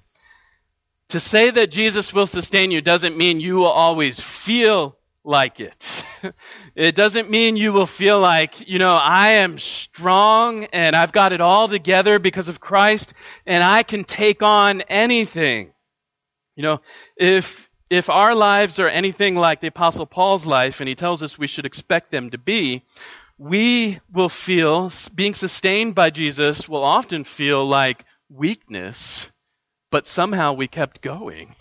To 1.09 1.19
say 1.19 1.49
that 1.49 1.71
Jesus 1.71 2.13
will 2.13 2.27
sustain 2.27 2.71
you 2.71 2.81
doesn't 2.81 3.17
mean 3.17 3.39
you 3.39 3.57
will 3.57 3.65
always 3.67 4.19
feel 4.19 4.97
like 5.23 5.59
it. 5.59 6.05
It 6.75 6.93
doesn't 6.93 7.31
mean 7.31 7.57
you 7.57 7.73
will 7.73 7.87
feel 7.87 8.19
like, 8.19 8.69
you 8.69 8.77
know, 8.77 8.93
I 8.93 9.29
am 9.29 9.57
strong 9.57 10.65
and 10.65 10.95
I've 10.95 11.11
got 11.11 11.31
it 11.31 11.41
all 11.41 11.67
together 11.67 12.19
because 12.19 12.49
of 12.49 12.59
Christ 12.59 13.15
and 13.47 13.63
I 13.63 13.81
can 13.81 14.03
take 14.03 14.43
on 14.43 14.81
anything. 14.81 15.73
You 16.55 16.61
know, 16.63 16.81
if 17.15 17.67
if 17.89 18.09
our 18.09 18.35
lives 18.35 18.79
are 18.79 18.87
anything 18.87 19.35
like 19.35 19.61
the 19.61 19.67
apostle 19.67 20.05
Paul's 20.05 20.45
life 20.45 20.79
and 20.79 20.89
he 20.89 20.95
tells 20.95 21.23
us 21.23 21.37
we 21.37 21.47
should 21.47 21.65
expect 21.65 22.11
them 22.11 22.31
to 22.31 22.37
be, 22.37 22.83
we 23.37 23.99
will 24.11 24.29
feel 24.29 24.91
being 25.13 25.33
sustained 25.33 25.95
by 25.95 26.09
Jesus 26.09 26.67
will 26.67 26.83
often 26.83 27.23
feel 27.23 27.65
like 27.65 28.03
weakness, 28.29 29.31
but 29.91 30.07
somehow 30.07 30.53
we 30.53 30.67
kept 30.67 31.01
going. 31.01 31.55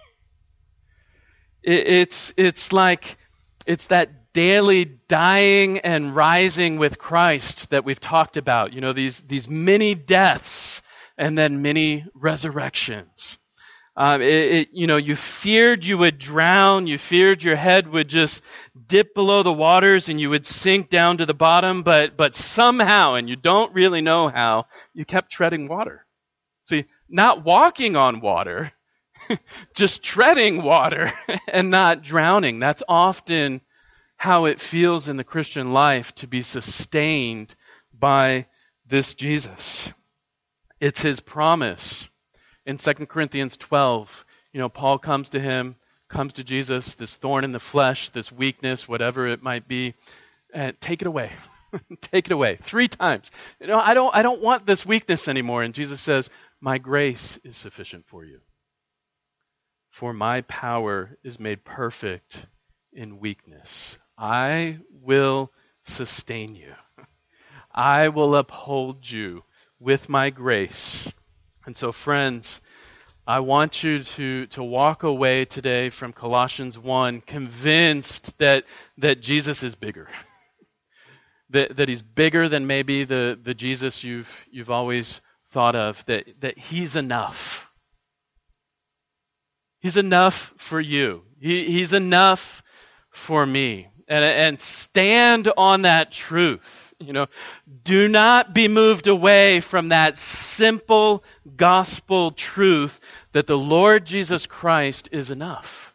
It's 1.62 2.32
it's 2.36 2.72
like 2.72 3.18
it's 3.66 3.86
that 3.86 4.32
daily 4.32 4.84
dying 4.84 5.78
and 5.78 6.14
rising 6.14 6.76
with 6.76 6.98
Christ 6.98 7.70
that 7.70 7.86
we've 7.86 7.98
talked 7.98 8.36
about. 8.36 8.74
You 8.74 8.82
know, 8.82 8.92
these, 8.92 9.22
these 9.22 9.48
many 9.48 9.94
deaths 9.94 10.82
and 11.16 11.38
then 11.38 11.62
many 11.62 12.04
resurrections. 12.14 13.38
Um, 13.98 14.20
it, 14.20 14.28
it, 14.28 14.68
you 14.72 14.86
know, 14.86 14.98
you 14.98 15.16
feared 15.16 15.84
you 15.84 15.96
would 15.98 16.18
drown. 16.18 16.86
You 16.86 16.98
feared 16.98 17.42
your 17.42 17.56
head 17.56 17.88
would 17.88 18.08
just 18.08 18.42
dip 18.86 19.14
below 19.14 19.42
the 19.42 19.52
waters 19.52 20.08
and 20.10 20.20
you 20.20 20.30
would 20.30 20.44
sink 20.44 20.90
down 20.90 21.18
to 21.18 21.26
the 21.26 21.34
bottom. 21.34 21.82
But, 21.82 22.16
but 22.16 22.34
somehow, 22.34 23.14
and 23.14 23.28
you 23.28 23.36
don't 23.36 23.72
really 23.74 24.02
know 24.02 24.28
how, 24.28 24.66
you 24.92 25.04
kept 25.06 25.32
treading 25.32 25.66
water. 25.66 26.04
See, 26.64 26.84
not 27.08 27.44
walking 27.44 27.96
on 27.96 28.20
water, 28.20 28.72
just 29.74 30.02
treading 30.02 30.62
water 30.62 31.12
and 31.48 31.70
not 31.70 32.02
drowning. 32.02 32.58
That's 32.58 32.82
often 32.86 33.62
how 34.16 34.46
it 34.46 34.60
feels 34.60 35.08
in 35.08 35.16
the 35.16 35.24
Christian 35.24 35.72
life 35.72 36.14
to 36.16 36.26
be 36.26 36.42
sustained 36.42 37.54
by 37.98 38.46
this 38.86 39.14
Jesus. 39.14 39.90
It's 40.80 41.00
his 41.00 41.20
promise. 41.20 42.08
In 42.66 42.78
2 42.78 42.94
Corinthians 43.06 43.56
12, 43.56 44.24
you 44.52 44.58
know, 44.58 44.68
Paul 44.68 44.98
comes 44.98 45.30
to 45.30 45.40
him, 45.40 45.76
comes 46.08 46.34
to 46.34 46.44
Jesus, 46.44 46.94
this 46.94 47.16
thorn 47.16 47.44
in 47.44 47.52
the 47.52 47.60
flesh, 47.60 48.10
this 48.10 48.32
weakness, 48.32 48.88
whatever 48.88 49.28
it 49.28 49.42
might 49.42 49.68
be, 49.68 49.94
and 50.52 50.78
take 50.80 51.00
it 51.00 51.06
away. 51.06 51.30
take 52.00 52.26
it 52.26 52.32
away. 52.32 52.56
Three 52.60 52.88
times. 52.88 53.30
You 53.60 53.68
know, 53.68 53.78
I 53.78 53.94
don't 53.94 54.14
I 54.14 54.22
don't 54.22 54.42
want 54.42 54.66
this 54.66 54.84
weakness 54.84 55.28
anymore. 55.28 55.62
And 55.62 55.74
Jesus 55.74 56.00
says, 56.00 56.28
My 56.60 56.78
grace 56.78 57.38
is 57.44 57.56
sufficient 57.56 58.06
for 58.06 58.24
you. 58.24 58.40
For 59.90 60.12
my 60.12 60.42
power 60.42 61.16
is 61.22 61.40
made 61.40 61.64
perfect 61.64 62.46
in 62.92 63.20
weakness. 63.20 63.96
I 64.18 64.78
will 64.90 65.52
sustain 65.84 66.54
you. 66.54 66.74
I 67.72 68.08
will 68.08 68.34
uphold 68.34 69.08
you 69.08 69.44
with 69.78 70.08
my 70.08 70.30
grace. 70.30 71.08
And 71.66 71.76
so, 71.76 71.90
friends, 71.90 72.60
I 73.26 73.40
want 73.40 73.82
you 73.82 74.04
to, 74.04 74.46
to 74.46 74.62
walk 74.62 75.02
away 75.02 75.44
today 75.44 75.88
from 75.88 76.12
Colossians 76.12 76.78
1 76.78 77.22
convinced 77.22 78.38
that, 78.38 78.64
that 78.98 79.20
Jesus 79.20 79.64
is 79.64 79.74
bigger. 79.74 80.08
that, 81.50 81.76
that 81.76 81.88
he's 81.88 82.02
bigger 82.02 82.48
than 82.48 82.68
maybe 82.68 83.02
the, 83.02 83.36
the 83.42 83.52
Jesus 83.52 84.04
you've, 84.04 84.30
you've 84.48 84.70
always 84.70 85.20
thought 85.46 85.74
of, 85.74 86.04
that, 86.06 86.40
that 86.40 86.56
he's 86.56 86.94
enough. 86.94 87.68
He's 89.80 89.96
enough 89.96 90.54
for 90.56 90.80
you. 90.80 91.22
He, 91.40 91.64
he's 91.64 91.92
enough 91.92 92.62
for 93.10 93.44
me 93.44 93.88
and, 94.06 94.24
and 94.24 94.60
stand 94.60 95.50
on 95.56 95.82
that 95.82 96.12
truth. 96.12 96.85
You 96.98 97.12
know, 97.12 97.26
do 97.84 98.08
not 98.08 98.54
be 98.54 98.68
moved 98.68 99.06
away 99.06 99.60
from 99.60 99.90
that 99.90 100.16
simple 100.16 101.22
gospel 101.56 102.30
truth 102.30 103.00
that 103.32 103.46
the 103.46 103.58
Lord 103.58 104.06
Jesus 104.06 104.46
Christ 104.46 105.10
is 105.12 105.30
enough. 105.30 105.94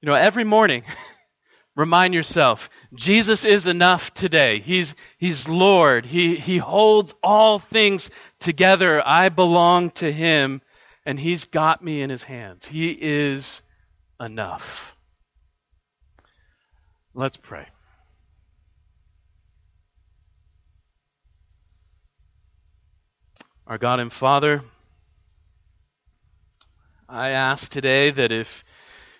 You 0.00 0.08
know, 0.08 0.14
every 0.14 0.44
morning, 0.44 0.84
remind 1.76 2.14
yourself, 2.14 2.70
Jesus 2.94 3.44
is 3.44 3.66
enough 3.66 4.14
today. 4.14 4.58
He's, 4.58 4.94
he's 5.18 5.48
Lord. 5.48 6.06
He, 6.06 6.36
he 6.36 6.56
holds 6.56 7.14
all 7.22 7.58
things 7.58 8.10
together. 8.40 9.02
I 9.04 9.28
belong 9.28 9.90
to 9.92 10.10
Him, 10.10 10.62
and 11.04 11.20
He's 11.20 11.44
got 11.44 11.84
me 11.84 12.00
in 12.00 12.08
His 12.08 12.22
hands. 12.22 12.64
He 12.64 12.96
is 12.98 13.60
enough. 14.18 14.96
Let's 17.12 17.36
pray. 17.36 17.66
Our 23.68 23.76
God 23.76 24.00
and 24.00 24.10
Father, 24.10 24.62
I 27.06 27.28
ask 27.28 27.70
today 27.70 28.10
that 28.10 28.32
if 28.32 28.64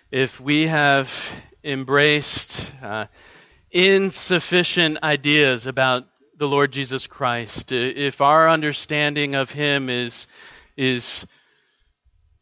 if 0.09 0.41
we 0.41 0.65
have 0.65 1.13
embraced 1.63 2.73
uh, 2.81 3.05
insufficient 3.69 5.03
ideas 5.03 5.67
about 5.67 6.07
the 6.35 6.47
Lord 6.47 6.71
Jesus 6.71 7.05
Christ, 7.05 7.71
if 7.71 8.21
our 8.21 8.49
understanding 8.49 9.35
of 9.35 9.51
Him 9.51 9.87
is 9.87 10.25
is 10.75 11.27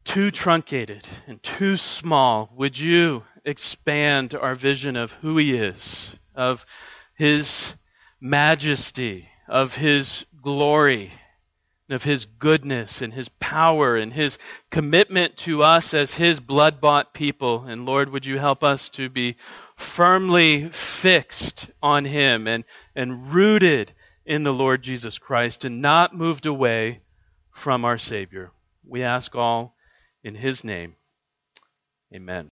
too 0.05 0.31
truncated 0.31 1.05
and 1.27 1.43
too 1.43 1.75
small, 1.75 2.49
would 2.55 2.79
you 2.79 3.25
expand 3.43 4.33
our 4.33 4.55
vision 4.55 4.95
of 4.95 5.11
who 5.11 5.35
He 5.35 5.57
is, 5.57 6.17
of 6.33 6.65
His 7.15 7.75
majesty, 8.21 9.27
of 9.49 9.75
His 9.75 10.25
glory, 10.41 11.11
of 11.89 12.03
His 12.03 12.25
goodness 12.25 13.01
and 13.01 13.13
His 13.13 13.29
power 13.39 13.95
and 13.95 14.11
His 14.11 14.37
commitment 14.69 15.37
to 15.37 15.63
us 15.63 15.93
as 15.93 16.13
His 16.13 16.39
blood 16.39 16.81
bought 16.81 17.13
people. 17.13 17.65
And 17.65 17.85
Lord, 17.85 18.09
would 18.09 18.25
you 18.25 18.37
help 18.37 18.63
us 18.63 18.89
to 18.91 19.09
be 19.09 19.35
firmly 19.75 20.69
fixed 20.69 21.69
on 21.81 22.05
Him 22.05 22.47
and, 22.47 22.63
and 22.95 23.31
rooted 23.31 23.93
in 24.25 24.43
the 24.43 24.53
Lord 24.53 24.83
Jesus 24.83 25.17
Christ 25.17 25.65
and 25.65 25.81
not 25.81 26.15
moved 26.15 26.45
away 26.45 27.01
from 27.51 27.85
our 27.85 27.97
Savior. 27.97 28.51
We 28.85 29.03
ask 29.03 29.35
all 29.35 29.75
in 30.23 30.35
His 30.35 30.63
name. 30.63 30.95
Amen. 32.13 32.49